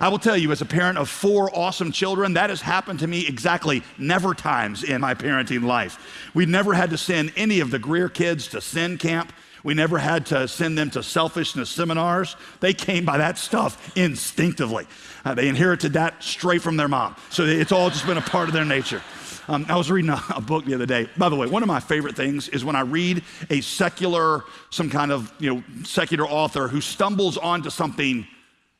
I 0.00 0.08
will 0.08 0.18
tell 0.18 0.36
you, 0.36 0.50
as 0.50 0.60
a 0.60 0.66
parent 0.66 0.98
of 0.98 1.08
four 1.08 1.50
awesome 1.56 1.92
children, 1.92 2.34
that 2.34 2.50
has 2.50 2.60
happened 2.60 2.98
to 3.00 3.06
me 3.06 3.26
exactly 3.26 3.84
never 3.96 4.34
times 4.34 4.82
in 4.82 5.00
my 5.00 5.14
parenting 5.14 5.62
life. 5.62 6.30
We 6.34 6.46
never 6.46 6.74
had 6.74 6.90
to 6.90 6.98
send 6.98 7.32
any 7.36 7.60
of 7.60 7.70
the 7.70 7.78
Greear 7.78 8.12
kids 8.12 8.48
to 8.48 8.60
sin 8.60 8.98
camp. 8.98 9.32
We 9.62 9.74
never 9.74 9.98
had 9.98 10.26
to 10.26 10.48
send 10.48 10.76
them 10.76 10.90
to 10.90 11.02
selfishness 11.02 11.70
seminars. 11.70 12.34
They 12.58 12.74
came 12.74 13.04
by 13.04 13.18
that 13.18 13.38
stuff 13.38 13.96
instinctively. 13.96 14.86
Uh, 15.24 15.34
they 15.34 15.48
inherited 15.48 15.92
that 15.92 16.22
straight 16.24 16.62
from 16.62 16.76
their 16.76 16.88
mom. 16.88 17.14
So 17.30 17.44
it's 17.44 17.72
all 17.72 17.90
just 17.90 18.06
been 18.06 18.18
a 18.18 18.22
part 18.22 18.48
of 18.48 18.54
their 18.54 18.64
nature. 18.64 19.02
Um, 19.48 19.64
I 19.68 19.76
was 19.76 19.90
reading 19.90 20.10
a, 20.10 20.22
a, 20.36 20.40
book 20.42 20.66
the 20.66 20.74
other 20.74 20.84
day. 20.84 21.08
By 21.16 21.30
the 21.30 21.36
way, 21.36 21.46
one 21.46 21.62
of 21.62 21.68
my 21.68 21.80
favorite 21.80 22.14
things 22.14 22.48
is 22.50 22.66
when 22.66 22.76
I 22.76 22.82
read 22.82 23.22
a 23.48 23.62
secular, 23.62 24.44
some 24.68 24.90
kind 24.90 25.10
of 25.10 25.32
you 25.38 25.54
know 25.54 25.64
secular 25.84 26.26
author 26.26 26.68
who 26.68 26.82
stumbles 26.82 27.38
onto 27.38 27.70
something 27.70 28.26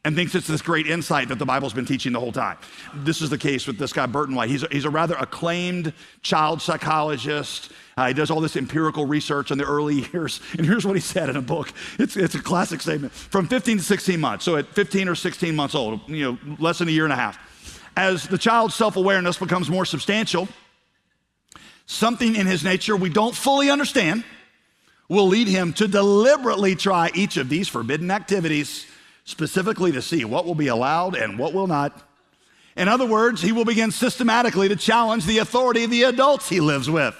and 0.04 0.14
thinks 0.14 0.34
it's 0.34 0.46
this 0.46 0.62
great 0.62 0.86
insight 0.86 1.28
that 1.28 1.38
the 1.38 1.46
Bible's 1.46 1.72
been 1.72 1.84
teaching 1.86 2.12
the 2.12 2.20
whole 2.20 2.32
time. 2.32 2.56
This 2.94 3.20
is 3.20 3.30
the 3.30 3.38
case 3.38 3.66
with 3.66 3.78
this 3.78 3.92
guy, 3.92 4.06
Burton 4.06 4.34
White. 4.34 4.48
He's 4.48 4.62
a, 4.62 4.68
he's 4.70 4.84
a 4.84 4.90
rather 4.90 5.14
acclaimed 5.16 5.92
child 6.22 6.62
psychologist. 6.62 7.72
Uh, 7.96 8.08
he 8.08 8.14
does 8.14 8.30
all 8.30 8.40
this 8.40 8.56
empirical 8.56 9.06
research 9.06 9.50
in 9.50 9.58
the 9.58 9.64
early 9.64 10.06
years. 10.12 10.40
And 10.56 10.64
here's 10.64 10.86
what 10.86 10.96
he 10.96 11.00
said 11.00 11.28
in 11.28 11.36
a 11.36 11.42
book. 11.42 11.72
It's, 11.98 12.16
it's 12.16 12.34
a 12.34 12.42
classic 12.42 12.80
statement. 12.80 13.12
From 13.12 13.48
15 13.48 13.78
to 13.78 13.82
16 13.82 14.20
months, 14.20 14.44
so 14.44 14.56
at 14.56 14.68
15 14.68 15.08
or 15.08 15.14
16 15.14 15.56
months 15.56 15.74
old, 15.74 16.08
you 16.08 16.24
know, 16.24 16.56
less 16.58 16.78
than 16.78 16.88
a 16.88 16.92
year 16.92 17.04
and 17.04 17.12
a 17.12 17.16
half, 17.16 17.38
as 17.98 18.28
the 18.28 18.38
child's 18.38 18.76
self 18.76 18.94
awareness 18.94 19.38
becomes 19.38 19.68
more 19.68 19.84
substantial, 19.84 20.48
something 21.86 22.36
in 22.36 22.46
his 22.46 22.62
nature 22.62 22.96
we 22.96 23.10
don't 23.10 23.34
fully 23.34 23.70
understand 23.70 24.22
will 25.08 25.26
lead 25.26 25.48
him 25.48 25.72
to 25.72 25.88
deliberately 25.88 26.76
try 26.76 27.10
each 27.12 27.36
of 27.36 27.48
these 27.48 27.66
forbidden 27.66 28.12
activities, 28.12 28.86
specifically 29.24 29.90
to 29.90 30.00
see 30.00 30.24
what 30.24 30.46
will 30.46 30.54
be 30.54 30.68
allowed 30.68 31.16
and 31.16 31.40
what 31.40 31.52
will 31.52 31.66
not. 31.66 32.08
In 32.76 32.86
other 32.86 33.06
words, 33.06 33.42
he 33.42 33.50
will 33.50 33.64
begin 33.64 33.90
systematically 33.90 34.68
to 34.68 34.76
challenge 34.76 35.26
the 35.26 35.38
authority 35.38 35.82
of 35.82 35.90
the 35.90 36.04
adults 36.04 36.48
he 36.48 36.60
lives 36.60 36.88
with. 36.88 37.16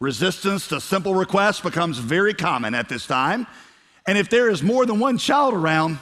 Resistance 0.00 0.68
to 0.68 0.80
simple 0.80 1.14
requests 1.14 1.60
becomes 1.60 1.98
very 1.98 2.32
common 2.32 2.74
at 2.74 2.88
this 2.88 3.06
time. 3.06 3.46
And 4.06 4.16
if 4.16 4.30
there 4.30 4.48
is 4.48 4.62
more 4.62 4.86
than 4.86 4.98
one 4.98 5.18
child 5.18 5.52
around, 5.52 5.98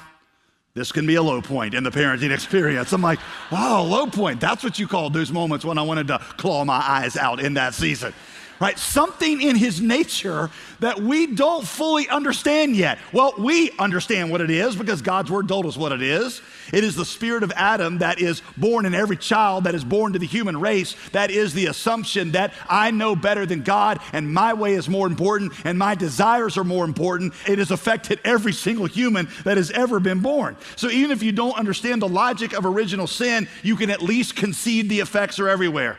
this 0.74 0.90
can 0.90 1.06
be 1.06 1.16
a 1.16 1.22
low 1.22 1.42
point 1.42 1.74
in 1.74 1.84
the 1.84 1.90
parenting 1.90 2.32
experience. 2.32 2.92
I'm 2.92 3.02
like, 3.02 3.18
wow, 3.50 3.82
low 3.82 4.06
point. 4.06 4.40
That's 4.40 4.64
what 4.64 4.78
you 4.78 4.88
called 4.88 5.12
those 5.12 5.30
moments 5.30 5.66
when 5.66 5.76
I 5.76 5.82
wanted 5.82 6.06
to 6.08 6.18
claw 6.18 6.64
my 6.64 6.78
eyes 6.78 7.16
out 7.16 7.40
in 7.40 7.54
that 7.54 7.74
season 7.74 8.14
right? 8.62 8.78
Something 8.78 9.42
in 9.42 9.56
his 9.56 9.80
nature 9.80 10.48
that 10.78 11.00
we 11.00 11.26
don't 11.26 11.66
fully 11.66 12.08
understand 12.08 12.76
yet. 12.76 13.00
Well, 13.12 13.34
we 13.36 13.72
understand 13.72 14.30
what 14.30 14.40
it 14.40 14.50
is 14.50 14.76
because 14.76 15.02
God's 15.02 15.32
word 15.32 15.48
told 15.48 15.66
us 15.66 15.76
what 15.76 15.90
it 15.90 16.00
is. 16.00 16.40
It 16.72 16.84
is 16.84 16.94
the 16.94 17.04
spirit 17.04 17.42
of 17.42 17.50
Adam 17.56 17.98
that 17.98 18.20
is 18.20 18.40
born 18.56 18.86
in 18.86 18.94
every 18.94 19.16
child 19.16 19.64
that 19.64 19.74
is 19.74 19.82
born 19.82 20.12
to 20.12 20.20
the 20.20 20.28
human 20.28 20.60
race. 20.60 20.94
That 21.10 21.32
is 21.32 21.54
the 21.54 21.66
assumption 21.66 22.30
that 22.32 22.54
I 22.68 22.92
know 22.92 23.16
better 23.16 23.46
than 23.46 23.62
God 23.62 23.98
and 24.12 24.32
my 24.32 24.54
way 24.54 24.74
is 24.74 24.88
more 24.88 25.08
important 25.08 25.54
and 25.64 25.76
my 25.76 25.96
desires 25.96 26.56
are 26.56 26.62
more 26.62 26.84
important. 26.84 27.34
It 27.48 27.58
has 27.58 27.72
affected 27.72 28.20
every 28.24 28.52
single 28.52 28.86
human 28.86 29.28
that 29.42 29.56
has 29.56 29.72
ever 29.72 29.98
been 29.98 30.20
born. 30.20 30.56
So 30.76 30.88
even 30.88 31.10
if 31.10 31.24
you 31.24 31.32
don't 31.32 31.58
understand 31.58 32.00
the 32.00 32.08
logic 32.08 32.52
of 32.52 32.64
original 32.64 33.08
sin, 33.08 33.48
you 33.64 33.74
can 33.74 33.90
at 33.90 34.02
least 34.02 34.36
concede 34.36 34.88
the 34.88 35.00
effects 35.00 35.40
are 35.40 35.48
everywhere. 35.48 35.98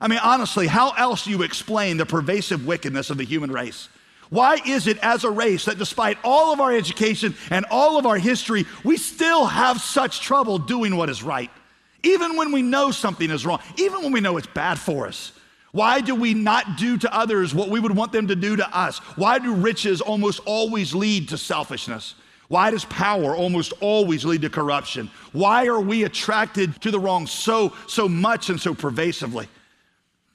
I 0.00 0.08
mean, 0.08 0.20
honestly, 0.22 0.66
how 0.66 0.90
else 0.90 1.24
do 1.24 1.30
you 1.30 1.42
explain 1.42 1.96
the 1.96 2.06
pervasive 2.06 2.66
wickedness 2.66 3.10
of 3.10 3.16
the 3.16 3.24
human 3.24 3.50
race? 3.50 3.88
Why 4.28 4.58
is 4.66 4.86
it 4.86 4.98
as 4.98 5.24
a 5.24 5.30
race 5.30 5.66
that 5.66 5.78
despite 5.78 6.18
all 6.24 6.52
of 6.52 6.60
our 6.60 6.72
education 6.72 7.34
and 7.50 7.64
all 7.70 7.98
of 7.98 8.06
our 8.06 8.18
history, 8.18 8.66
we 8.84 8.96
still 8.96 9.46
have 9.46 9.80
such 9.80 10.20
trouble 10.20 10.58
doing 10.58 10.96
what 10.96 11.08
is 11.08 11.22
right? 11.22 11.50
Even 12.02 12.36
when 12.36 12.52
we 12.52 12.62
know 12.62 12.90
something 12.90 13.30
is 13.30 13.46
wrong, 13.46 13.60
even 13.76 14.02
when 14.02 14.12
we 14.12 14.20
know 14.20 14.36
it's 14.36 14.46
bad 14.48 14.78
for 14.78 15.06
us. 15.06 15.32
Why 15.72 16.00
do 16.00 16.14
we 16.14 16.34
not 16.34 16.76
do 16.78 16.96
to 16.98 17.14
others 17.14 17.54
what 17.54 17.68
we 17.68 17.80
would 17.80 17.94
want 17.94 18.12
them 18.12 18.28
to 18.28 18.36
do 18.36 18.56
to 18.56 18.76
us? 18.76 18.98
Why 19.16 19.38
do 19.38 19.54
riches 19.54 20.00
almost 20.00 20.40
always 20.44 20.94
lead 20.94 21.28
to 21.28 21.38
selfishness? 21.38 22.14
Why 22.48 22.70
does 22.70 22.84
power 22.86 23.34
almost 23.34 23.72
always 23.80 24.24
lead 24.24 24.42
to 24.42 24.50
corruption? 24.50 25.10
Why 25.32 25.66
are 25.66 25.80
we 25.80 26.04
attracted 26.04 26.80
to 26.82 26.90
the 26.90 27.00
wrong 27.00 27.26
so 27.26 27.74
so 27.88 28.08
much 28.08 28.50
and 28.50 28.60
so 28.60 28.72
pervasively? 28.72 29.48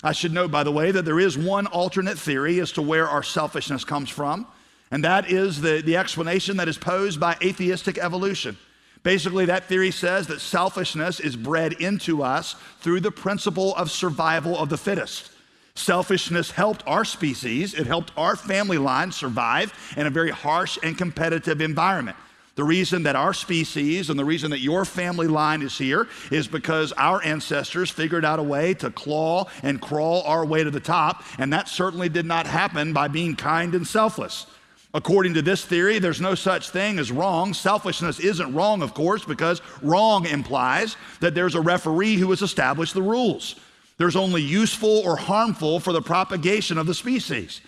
I 0.04 0.14
should 0.14 0.34
note, 0.34 0.52
by 0.52 0.64
the 0.64 0.72
way, 0.72 0.92
that 0.92 1.06
there 1.06 1.20
is 1.20 1.38
one 1.38 1.68
alternate 1.68 2.18
theory 2.18 2.60
as 2.60 2.72
to 2.74 2.82
where 2.82 3.08
our 3.08 3.22
selfishness 3.22 3.84
comes 3.84 4.10
from, 4.10 4.48
and 4.90 5.04
that 5.04 5.30
is 5.30 5.62
the, 5.62 5.82
the 5.86 5.98
explanation 5.98 6.58
that 6.58 6.68
is 6.68 6.78
posed 6.78 7.20
by 7.20 7.38
atheistic 7.42 7.98
evolution. 7.98 8.58
Basically, 9.04 9.46
that 9.46 9.66
theory 9.66 9.92
says 9.92 10.28
that 10.28 10.42
selfishness 10.42 11.20
is 11.20 11.36
bred 11.36 11.74
into 11.74 12.24
us 12.24 12.56
through 12.82 13.00
the 13.00 13.12
principle 13.12 13.76
of 13.76 13.90
survival 13.90 14.58
of 14.58 14.70
the 14.70 14.78
fittest. 14.78 15.32
Selfishness 15.76 16.52
helped 16.52 16.84
our 16.86 17.06
species, 17.06 17.74
it 17.74 17.88
helped 17.88 18.12
our 18.18 18.36
family 18.36 18.78
line 18.78 19.12
survive 19.12 19.74
in 19.98 20.06
a 20.06 20.12
very 20.12 20.30
harsh 20.30 20.78
and 20.84 20.98
competitive 20.98 21.62
environment. 21.62 22.18
The 22.62 22.67
reason 22.67 23.02
that 23.04 23.15
our 23.15 23.34
species 23.34 24.12
and 24.12 24.19
the 24.19 24.24
reason 24.24 24.52
that 24.52 24.60
your 24.60 24.86
family 24.86 25.26
line 25.26 25.63
is 25.63 25.76
here 25.76 26.08
is 26.30 26.47
because 26.47 26.91
our 26.91 27.19
ancestors 27.24 27.89
figured 27.89 28.24
out 28.24 28.38
a 28.38 28.43
way 28.43 28.76
to 28.76 28.91
claw 28.91 29.45
and 29.63 29.82
crawl 29.82 30.21
our 30.28 30.45
way 30.45 30.63
to 30.63 30.69
the 30.69 30.80
top, 30.80 31.24
and 31.39 31.52
that 31.54 31.67
certainly 31.67 32.08
did 32.08 32.28
not 32.28 32.45
happen 32.45 32.93
by 32.93 33.08
being 33.08 33.36
kind 33.36 33.74
and 33.74 33.88
selfless. 33.88 34.45
According 34.93 35.34
to 35.34 35.41
this 35.41 35.65
theory, 35.65 35.97
there's 35.97 36.21
no 36.21 36.36
such 36.36 36.69
thing 36.69 37.00
as 37.00 37.12
wrong. 37.12 37.56
Selfishness 37.56 38.19
isn't 38.19 38.54
wrong, 38.54 38.84
of 38.84 38.93
course, 38.93 39.26
because 39.26 39.60
wrong 39.82 40.28
implies 40.28 40.97
that 41.19 41.34
there's 41.34 41.56
a 41.56 41.62
referee 41.62 42.17
who 42.17 42.30
has 42.30 42.43
established 42.43 42.93
the 42.93 43.02
rules. 43.02 43.56
There's 43.97 44.15
only 44.15 44.43
useful 44.43 45.00
or 45.00 45.17
harmful 45.17 45.80
for 45.80 45.93
the 45.93 46.02
propagation 46.04 46.78
of 46.78 46.86
the 46.86 46.93
species. 46.93 47.62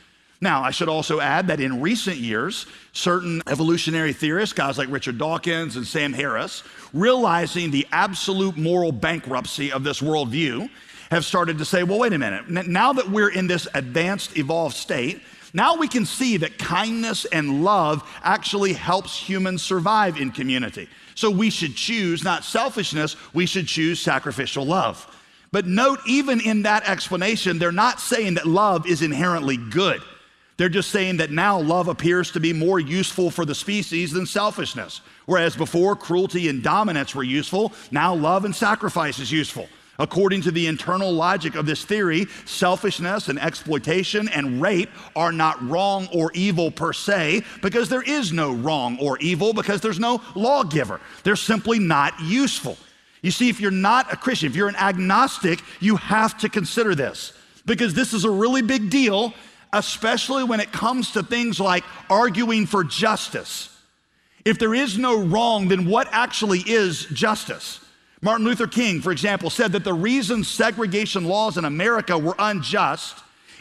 Now, 0.43 0.61
I 0.61 0.71
should 0.71 0.89
also 0.89 1.21
add 1.21 1.47
that 1.47 1.61
in 1.61 1.79
recent 1.79 2.17
years, 2.17 2.65
certain 2.91 3.41
evolutionary 3.47 4.11
theorists, 4.11 4.51
guys 4.51 4.77
like 4.77 4.89
Richard 4.89 5.17
Dawkins 5.17 5.77
and 5.77 5.87
Sam 5.87 6.11
Harris, 6.11 6.63
realizing 6.91 7.71
the 7.71 7.87
absolute 7.93 8.57
moral 8.57 8.91
bankruptcy 8.91 9.71
of 9.71 9.85
this 9.85 10.01
worldview, 10.01 10.69
have 11.11 11.23
started 11.23 11.59
to 11.59 11.65
say, 11.65 11.83
well, 11.83 11.97
wait 11.97 12.11
a 12.11 12.17
minute. 12.17 12.49
Now 12.67 12.91
that 12.91 13.09
we're 13.09 13.29
in 13.29 13.47
this 13.47 13.69
advanced, 13.73 14.35
evolved 14.37 14.75
state, 14.75 15.21
now 15.53 15.77
we 15.77 15.87
can 15.87 16.05
see 16.05 16.35
that 16.35 16.57
kindness 16.57 17.23
and 17.23 17.63
love 17.63 18.03
actually 18.21 18.73
helps 18.73 19.17
humans 19.17 19.61
survive 19.61 20.19
in 20.19 20.29
community. 20.29 20.89
So 21.15 21.31
we 21.31 21.51
should 21.51 21.73
choose 21.73 22.21
not 22.21 22.43
selfishness, 22.43 23.15
we 23.33 23.45
should 23.45 23.67
choose 23.67 24.01
sacrificial 24.01 24.65
love. 24.65 25.07
But 25.53 25.67
note, 25.67 25.99
even 26.05 26.41
in 26.41 26.63
that 26.63 26.89
explanation, 26.89 27.59
they're 27.59 27.71
not 27.71 28.01
saying 28.01 28.33
that 28.33 28.45
love 28.45 28.85
is 28.85 29.01
inherently 29.01 29.55
good. 29.55 30.01
They're 30.57 30.69
just 30.69 30.91
saying 30.91 31.17
that 31.17 31.31
now 31.31 31.59
love 31.59 31.87
appears 31.87 32.31
to 32.31 32.39
be 32.39 32.53
more 32.53 32.79
useful 32.79 33.31
for 33.31 33.45
the 33.45 33.55
species 33.55 34.11
than 34.11 34.25
selfishness. 34.25 35.01
Whereas 35.25 35.55
before 35.55 35.95
cruelty 35.95 36.47
and 36.47 36.61
dominance 36.61 37.15
were 37.15 37.23
useful, 37.23 37.73
now 37.91 38.13
love 38.13 38.45
and 38.45 38.55
sacrifice 38.55 39.19
is 39.19 39.31
useful. 39.31 39.67
According 39.99 40.41
to 40.41 40.51
the 40.51 40.65
internal 40.67 41.11
logic 41.11 41.55
of 41.55 41.65
this 41.65 41.85
theory, 41.85 42.25
selfishness 42.45 43.29
and 43.29 43.39
exploitation 43.39 44.27
and 44.27 44.61
rape 44.61 44.89
are 45.15 45.31
not 45.31 45.61
wrong 45.67 46.07
or 46.11 46.31
evil 46.33 46.71
per 46.71 46.93
se 46.93 47.43
because 47.61 47.89
there 47.89 48.01
is 48.01 48.33
no 48.33 48.53
wrong 48.53 48.97
or 48.99 49.19
evil 49.19 49.53
because 49.53 49.81
there's 49.81 49.99
no 49.99 50.21
lawgiver. 50.33 50.99
They're 51.23 51.35
simply 51.35 51.77
not 51.77 52.19
useful. 52.19 52.77
You 53.21 53.31
see, 53.31 53.49
if 53.49 53.59
you're 53.59 53.71
not 53.71 54.11
a 54.11 54.17
Christian, 54.17 54.49
if 54.49 54.55
you're 54.55 54.67
an 54.67 54.75
agnostic, 54.75 55.61
you 55.79 55.95
have 55.97 56.37
to 56.39 56.49
consider 56.49 56.95
this 56.95 57.33
because 57.65 57.93
this 57.93 58.13
is 58.13 58.25
a 58.25 58.29
really 58.29 58.61
big 58.61 58.89
deal, 58.89 59.33
especially 59.73 60.43
when 60.43 60.59
it 60.59 60.71
comes 60.71 61.11
to 61.11 61.23
things 61.23 61.59
like 61.59 61.83
arguing 62.09 62.65
for 62.65 62.83
justice. 62.83 63.69
If 64.45 64.59
there 64.59 64.73
is 64.73 64.97
no 64.97 65.21
wrong, 65.23 65.67
then 65.67 65.85
what 65.85 66.07
actually 66.11 66.59
is 66.59 67.05
justice? 67.05 67.79
Martin 68.21 68.45
Luther 68.45 68.67
King, 68.67 69.01
for 69.01 69.11
example, 69.11 69.49
said 69.49 69.73
that 69.73 69.83
the 69.83 69.93
reason 69.93 70.43
segregation 70.43 71.25
laws 71.25 71.57
in 71.57 71.65
America 71.65 72.17
were 72.17 72.35
unjust 72.39 73.17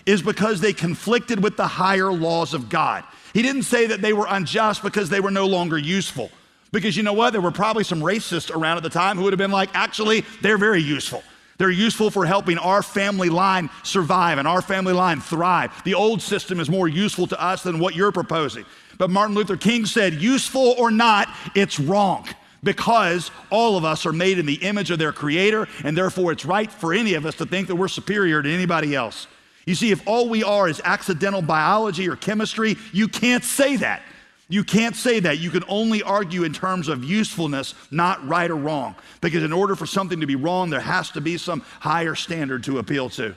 is 0.07 0.23
because 0.23 0.61
they 0.61 0.73
conflicted 0.73 1.43
with 1.43 1.57
the 1.57 1.67
higher 1.67 2.13
laws 2.13 2.55
of 2.55 2.69
God. 2.69 3.05
He 3.35 3.43
didn't 3.43 3.63
say 3.63 3.87
that 3.87 4.03
they 4.03 4.13
were 4.13 4.27
unjust 4.29 4.83
because 4.83 5.09
they 5.09 5.21
were 5.21 5.31
no 5.31 5.47
longer 5.47 5.79
useful. 5.79 6.31
Because 6.71 6.97
you 6.97 7.03
know 7.03 7.13
what? 7.13 7.31
There 7.33 7.41
were 7.41 7.51
probably 7.51 7.85
some 7.85 8.01
racists 8.01 8.55
around 8.55 8.77
at 8.79 8.83
the 8.83 8.91
time 8.91 9.17
who 9.17 9.25
would 9.25 9.33
have 9.33 9.39
been 9.39 9.51
like, 9.51 9.71
actually, 9.75 10.25
they're 10.41 10.59
very 10.59 10.83
useful. 10.83 11.23
They're 11.63 11.71
useful 11.71 12.11
for 12.11 12.27
helping 12.27 12.59
our 12.59 12.83
family 12.83 13.29
line 13.29 13.71
survive 13.85 14.39
and 14.39 14.49
our 14.49 14.61
family 14.61 14.93
line 14.93 15.21
thrive. 15.21 15.71
The 15.85 15.95
old 15.95 16.21
system 16.21 16.59
is 16.59 16.69
more 16.69 16.89
useful 16.89 17.29
to 17.29 17.41
us 17.41 17.63
than 17.63 17.79
what 17.79 17.95
you're 17.95 18.11
proposing. 18.11 18.65
But 18.99 19.11
Martin 19.11 19.37
Luther 19.37 19.57
King 19.57 19.87
said, 19.87 20.15
useful 20.15 20.75
or 20.77 20.91
not, 20.91 21.29
it's 21.55 21.79
wrong 21.79 22.27
because 22.65 23.31
all 23.49 23.77
of 23.77 23.85
us 23.85 24.05
are 24.07 24.13
made 24.13 24.41
in 24.41 24.47
the 24.47 24.55
image 24.55 24.91
of 24.91 24.99
their 24.99 25.13
creator, 25.13 25.69
and 25.85 25.97
therefore 25.97 26.33
it's 26.33 26.45
right 26.45 26.69
for 26.69 26.93
any 26.93 27.15
of 27.15 27.27
us 27.27 27.37
to 27.37 27.47
think 27.47 27.69
that 27.69 27.77
we're 27.77 27.87
superior 27.87 28.43
to 28.43 28.53
anybody 28.53 28.97
else. 28.97 29.29
You 29.65 29.77
see, 29.77 29.93
if 29.93 30.05
all 30.05 30.29
we 30.29 30.43
are 30.43 30.69
is 30.69 30.83
accidental 30.85 31.43
biology 31.43 32.09
or 32.09 32.17
chemistry, 32.17 32.77
you 32.93 33.07
can't 33.07 33.45
say 33.45 33.77
that. 33.77 34.03
You 34.53 34.65
can't 34.65 34.95
say 34.95 35.19
that. 35.21 35.39
You 35.39 35.49
can 35.49 35.65
only 35.67 36.03
argue 36.03 36.45
in 36.45 36.53
terms 36.53 36.89
of 36.89 37.03
usefulness, 37.03 37.75
not 37.91 38.23
right 38.29 38.51
or 38.51 38.57
wrong. 38.57 38.95
Because 39.23 39.45
in 39.45 39.51
order 39.51 39.75
for 39.75 39.87
something 39.87 40.21
to 40.21 40.27
be 40.27 40.37
wrong, 40.37 40.69
there 40.69 40.79
has 40.79 41.11
to 41.13 41.23
be 41.23 41.39
some 41.39 41.63
higher 41.81 42.15
standard 42.15 42.63
to 42.65 42.79
appeal 42.79 43.09
to. 43.11 43.35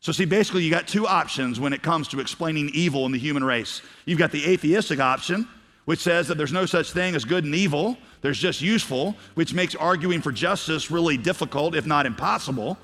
So, 0.00 0.12
see, 0.12 0.26
basically, 0.26 0.62
you 0.62 0.70
got 0.70 0.86
two 0.86 1.06
options 1.06 1.58
when 1.58 1.72
it 1.72 1.82
comes 1.82 2.08
to 2.08 2.20
explaining 2.20 2.68
evil 2.74 3.06
in 3.06 3.12
the 3.12 3.18
human 3.18 3.42
race. 3.42 3.80
You've 4.04 4.18
got 4.18 4.32
the 4.32 4.44
atheistic 4.44 5.00
option, 5.00 5.48
which 5.86 6.00
says 6.00 6.28
that 6.28 6.36
there's 6.36 6.52
no 6.52 6.66
such 6.66 6.92
thing 6.92 7.14
as 7.14 7.24
good 7.24 7.44
and 7.44 7.54
evil, 7.54 7.96
there's 8.20 8.38
just 8.38 8.60
useful, 8.60 9.16
which 9.36 9.54
makes 9.54 9.74
arguing 9.74 10.20
for 10.20 10.30
justice 10.30 10.90
really 10.90 11.16
difficult, 11.16 11.74
if 11.74 11.86
not 11.86 12.04
impossible. 12.04 12.76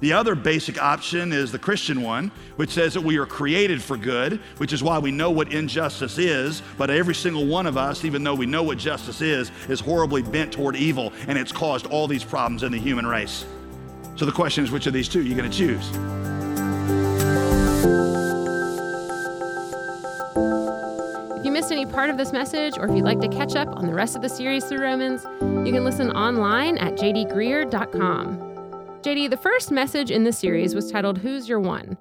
The 0.00 0.12
other 0.12 0.34
basic 0.34 0.82
option 0.82 1.32
is 1.32 1.50
the 1.50 1.58
Christian 1.58 2.02
one, 2.02 2.30
which 2.56 2.70
says 2.70 2.92
that 2.94 3.00
we 3.00 3.16
are 3.16 3.24
created 3.24 3.82
for 3.82 3.96
good, 3.96 4.40
which 4.58 4.74
is 4.74 4.82
why 4.82 4.98
we 4.98 5.10
know 5.10 5.30
what 5.30 5.52
injustice 5.52 6.18
is, 6.18 6.60
but 6.76 6.90
every 6.90 7.14
single 7.14 7.46
one 7.46 7.66
of 7.66 7.78
us, 7.78 8.04
even 8.04 8.22
though 8.22 8.34
we 8.34 8.44
know 8.44 8.62
what 8.62 8.76
justice 8.76 9.22
is, 9.22 9.50
is 9.70 9.80
horribly 9.80 10.20
bent 10.20 10.52
toward 10.52 10.76
evil, 10.76 11.14
and 11.28 11.38
it's 11.38 11.50
caused 11.50 11.86
all 11.86 12.06
these 12.06 12.24
problems 12.24 12.62
in 12.62 12.72
the 12.72 12.78
human 12.78 13.06
race. 13.06 13.46
So 14.16 14.26
the 14.26 14.32
question 14.32 14.64
is, 14.64 14.70
which 14.70 14.86
of 14.86 14.92
these 14.92 15.08
two 15.08 15.20
are 15.20 15.22
you 15.22 15.34
going 15.34 15.50
to 15.50 15.56
choose? 15.56 15.88
If 21.38 21.44
you 21.44 21.50
missed 21.52 21.72
any 21.72 21.86
part 21.86 22.10
of 22.10 22.18
this 22.18 22.32
message, 22.32 22.76
or 22.76 22.86
if 22.86 22.94
you'd 22.94 23.04
like 23.04 23.20
to 23.20 23.28
catch 23.28 23.56
up 23.56 23.68
on 23.76 23.86
the 23.86 23.94
rest 23.94 24.14
of 24.14 24.20
the 24.20 24.28
series 24.28 24.66
through 24.66 24.82
Romans, 24.82 25.24
you 25.66 25.72
can 25.72 25.84
listen 25.84 26.10
online 26.10 26.76
at 26.76 26.96
jdgreear.com. 26.96 28.45
JD, 29.02 29.30
the 29.30 29.36
first 29.36 29.70
message 29.70 30.10
in 30.10 30.24
this 30.24 30.38
series 30.38 30.74
was 30.74 30.90
titled 30.90 31.18
Who's 31.18 31.48
Your 31.48 31.60
One? 31.60 31.96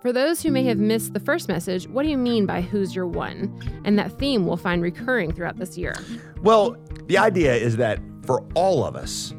For 0.00 0.12
those 0.12 0.42
who 0.42 0.50
may 0.50 0.62
have 0.64 0.78
missed 0.78 1.14
the 1.14 1.20
first 1.20 1.48
message, 1.48 1.88
what 1.88 2.02
do 2.02 2.10
you 2.10 2.18
mean 2.18 2.46
by 2.46 2.60
Who's 2.60 2.94
Your 2.94 3.06
One? 3.06 3.60
And 3.84 3.98
that 3.98 4.18
theme 4.18 4.46
we'll 4.46 4.56
find 4.56 4.82
recurring 4.82 5.32
throughout 5.32 5.56
this 5.56 5.76
year. 5.76 5.94
Well, 6.42 6.76
the 7.06 7.18
idea 7.18 7.54
is 7.54 7.76
that 7.78 7.98
for 8.22 8.46
all 8.54 8.84
of 8.84 8.94
us, 8.94 9.34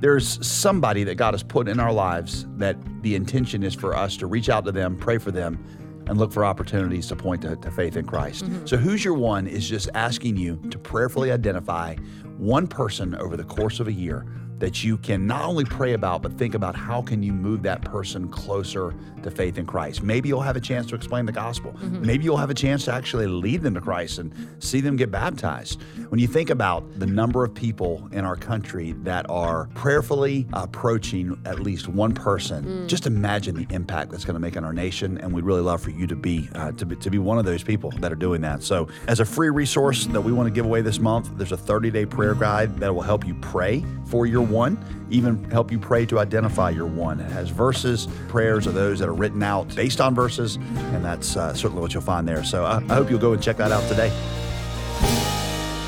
there's 0.00 0.46
somebody 0.46 1.04
that 1.04 1.16
God 1.16 1.34
has 1.34 1.42
put 1.42 1.68
in 1.68 1.80
our 1.80 1.92
lives 1.92 2.46
that 2.56 2.76
the 3.02 3.14
intention 3.14 3.62
is 3.62 3.74
for 3.74 3.94
us 3.94 4.16
to 4.18 4.26
reach 4.26 4.48
out 4.48 4.64
to 4.64 4.72
them, 4.72 4.96
pray 4.96 5.18
for 5.18 5.30
them, 5.30 5.62
and 6.06 6.18
look 6.18 6.32
for 6.32 6.44
opportunities 6.44 7.06
to 7.08 7.16
point 7.16 7.42
to, 7.42 7.56
to 7.56 7.70
faith 7.70 7.96
in 7.96 8.06
Christ. 8.06 8.44
Mm-hmm. 8.44 8.66
So, 8.66 8.76
Who's 8.76 9.04
Your 9.04 9.14
One 9.14 9.46
is 9.46 9.68
just 9.68 9.88
asking 9.94 10.36
you 10.36 10.56
to 10.70 10.78
prayerfully 10.78 11.32
identify 11.32 11.96
one 12.36 12.66
person 12.66 13.14
over 13.16 13.36
the 13.36 13.44
course 13.44 13.80
of 13.80 13.88
a 13.88 13.92
year 13.92 14.26
that 14.58 14.84
you 14.84 14.96
can 14.98 15.26
not 15.26 15.44
only 15.44 15.64
pray 15.64 15.92
about 15.92 16.22
but 16.22 16.32
think 16.32 16.54
about 16.54 16.76
how 16.76 17.02
can 17.02 17.22
you 17.22 17.32
move 17.32 17.62
that 17.62 17.82
person 17.82 18.28
closer 18.28 18.94
to 19.24 19.30
faith 19.30 19.58
in 19.58 19.66
Christ. 19.66 20.02
Maybe 20.02 20.28
you'll 20.28 20.40
have 20.40 20.56
a 20.56 20.60
chance 20.60 20.86
to 20.86 20.94
explain 20.94 21.26
the 21.26 21.32
gospel. 21.32 21.72
Mm-hmm. 21.72 22.06
Maybe 22.06 22.24
you'll 22.24 22.36
have 22.36 22.50
a 22.50 22.54
chance 22.54 22.84
to 22.86 22.92
actually 22.92 23.26
lead 23.26 23.62
them 23.62 23.74
to 23.74 23.80
Christ 23.80 24.18
and 24.18 24.32
see 24.58 24.80
them 24.80 24.96
get 24.96 25.10
baptized. 25.10 25.82
When 26.08 26.20
you 26.20 26.26
think 26.26 26.50
about 26.50 26.98
the 26.98 27.06
number 27.06 27.44
of 27.44 27.54
people 27.54 28.08
in 28.12 28.24
our 28.24 28.36
country 28.36 28.92
that 29.02 29.28
are 29.28 29.68
prayerfully 29.74 30.46
approaching 30.52 31.38
at 31.44 31.60
least 31.60 31.88
one 31.88 32.14
person, 32.14 32.64
mm. 32.64 32.88
just 32.88 33.06
imagine 33.06 33.54
the 33.54 33.66
impact 33.74 34.10
that's 34.10 34.24
going 34.24 34.34
to 34.34 34.40
make 34.40 34.56
on 34.56 34.64
our 34.64 34.72
nation. 34.72 35.18
And 35.18 35.32
we'd 35.32 35.44
really 35.44 35.62
love 35.62 35.82
for 35.82 35.90
you 35.90 36.06
to 36.06 36.16
be, 36.16 36.48
uh, 36.54 36.72
to 36.72 36.86
be 36.86 36.96
to 36.96 37.10
be 37.10 37.18
one 37.18 37.38
of 37.38 37.44
those 37.44 37.62
people 37.62 37.90
that 37.98 38.12
are 38.12 38.16
doing 38.16 38.40
that. 38.42 38.62
So, 38.62 38.88
as 39.08 39.20
a 39.20 39.24
free 39.24 39.50
resource 39.50 40.06
that 40.06 40.20
we 40.20 40.32
want 40.32 40.46
to 40.46 40.52
give 40.52 40.64
away 40.64 40.80
this 40.80 40.98
month, 40.98 41.30
there's 41.36 41.52
a 41.52 41.56
30 41.56 41.90
day 41.90 42.06
prayer 42.06 42.34
guide 42.34 42.78
that 42.78 42.94
will 42.94 43.02
help 43.02 43.26
you 43.26 43.34
pray 43.34 43.84
for 44.06 44.26
your 44.26 44.42
one, 44.42 44.78
even 45.10 45.42
help 45.50 45.70
you 45.70 45.78
pray 45.78 46.06
to 46.06 46.18
identify 46.18 46.70
your 46.70 46.86
one. 46.86 47.20
It 47.20 47.30
has 47.30 47.50
verses, 47.50 48.06
prayers 48.28 48.66
of 48.66 48.74
those 48.74 48.98
that 48.98 49.08
are 49.08 49.13
written 49.14 49.42
out 49.42 49.74
based 49.74 50.00
on 50.00 50.14
verses, 50.14 50.56
and 50.56 51.04
that's 51.04 51.36
uh, 51.36 51.54
certainly 51.54 51.80
what 51.80 51.94
you'll 51.94 52.02
find 52.02 52.26
there. 52.26 52.44
So 52.44 52.64
uh, 52.64 52.80
I 52.88 52.94
hope 52.94 53.10
you'll 53.10 53.18
go 53.18 53.32
and 53.32 53.42
check 53.42 53.56
that 53.58 53.72
out 53.72 53.86
today. 53.88 54.10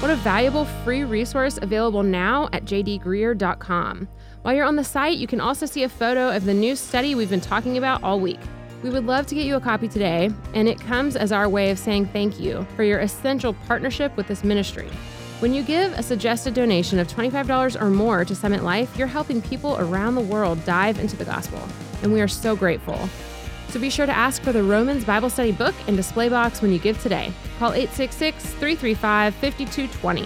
What 0.01 0.11
a 0.11 0.17
valuable 0.17 0.67
free 0.85 1.05
resource 1.05 1.59
available 1.61 2.03
now 2.03 2.49
at 2.53 2.65
jdgreear.com. 2.65 4.09
While 4.43 4.55
you're 4.55 4.65
on 4.65 4.77
the 4.77 4.85
site, 4.85 5.19
you 5.19 5.27
can 5.27 5.41
also 5.41 5.67
see 5.67 5.83
a 5.83 5.89
photo 5.89 6.31
of 6.31 6.45
the 6.45 6.55
new 6.55 6.77
study 6.77 7.15
we've 7.15 7.31
been 7.31 7.41
talking 7.41 7.77
about 7.77 8.05
all 8.05 8.21
week. 8.21 8.39
We 8.83 8.91
would 8.91 9.07
love 9.07 9.27
to 9.27 9.35
get 9.35 9.47
you 9.47 9.57
a 9.57 9.61
copy 9.61 9.89
today, 9.89 10.31
and 10.55 10.69
it 10.69 10.79
comes 10.79 11.17
as 11.17 11.33
our 11.33 11.49
way 11.49 11.71
of 11.71 11.79
saying 11.79 12.07
thank 12.07 12.39
you 12.39 12.67
for 12.77 12.85
your 12.85 13.01
essential 13.01 13.55
partnership 13.67 14.17
with 14.17 14.29
this 14.29 14.45
ministry. 14.45 14.89
When 15.41 15.53
you 15.53 15.63
give 15.63 15.93
a 15.93 16.03
suggested 16.03 16.55
donation 16.55 16.99
of 16.99 17.09
$25 17.09 17.79
or 17.79 17.91
more 17.91 18.25
to 18.25 18.35
Summit 18.35 18.65
Life, 18.65 18.97
you're 18.97 19.07
helping 19.07 19.43
people 19.43 19.77
around 19.77 20.15
the 20.15 20.23
world 20.23 20.65
dive 20.65 20.99
into 20.99 21.15
the 21.15 21.27
gospel, 21.27 21.61
and 22.03 22.11
we 22.11 22.23
are 22.23 22.29
so 22.29 22.57
grateful. 22.57 22.99
So 23.69 23.79
be 23.79 23.91
sure 23.91 24.07
to 24.07 24.17
ask 24.17 24.41
for 24.41 24.53
the 24.53 24.63
Romans 24.63 25.05
Bible 25.05 25.29
Study 25.29 25.53
book 25.53 25.75
and 25.89 25.97
display 25.97 26.31
box 26.31 26.63
when 26.63 26.73
you 26.73 26.79
give 26.79 26.99
today. 27.03 27.35
Call 27.59 27.75
866 27.75 28.45
335 28.55 29.35
5220. 29.35 30.23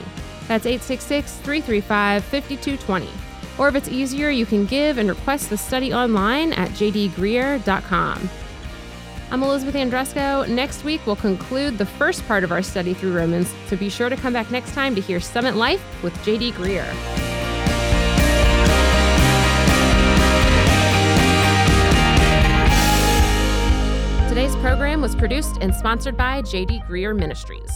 That's 0.46 0.66
866 0.66 1.32
335 1.38 2.24
5220. 2.24 3.08
Or 3.58 3.66
if 3.66 3.74
it's 3.74 3.88
easier, 3.88 4.30
you 4.30 4.46
can 4.46 4.64
give 4.64 4.98
and 4.98 5.08
request 5.08 5.50
the 5.50 5.58
study 5.58 5.92
online 5.92 6.52
at 6.52 6.70
jdgreear.com. 6.70 8.30
I'm 9.32 9.44
Elizabeth 9.44 9.76
Andresco. 9.76 10.48
Next 10.48 10.82
week, 10.82 11.00
we'll 11.06 11.14
conclude 11.14 11.78
the 11.78 11.86
first 11.86 12.26
part 12.26 12.42
of 12.42 12.50
our 12.50 12.62
study 12.62 12.94
through 12.94 13.16
Romans, 13.16 13.54
so 13.68 13.76
be 13.76 13.88
sure 13.88 14.08
to 14.08 14.16
come 14.16 14.32
back 14.32 14.50
next 14.50 14.74
time 14.74 14.92
to 14.96 15.00
hear 15.00 15.20
Summit 15.20 15.54
Life 15.54 15.80
with 16.02 16.12
JD 16.24 16.52
Greear. 16.54 16.84
Today's 24.28 24.56
program 24.56 25.00
was 25.00 25.14
produced 25.14 25.58
and 25.60 25.72
sponsored 25.72 26.16
by 26.16 26.42
JD 26.42 26.88
Greear 26.88 27.16
Ministries. 27.16 27.70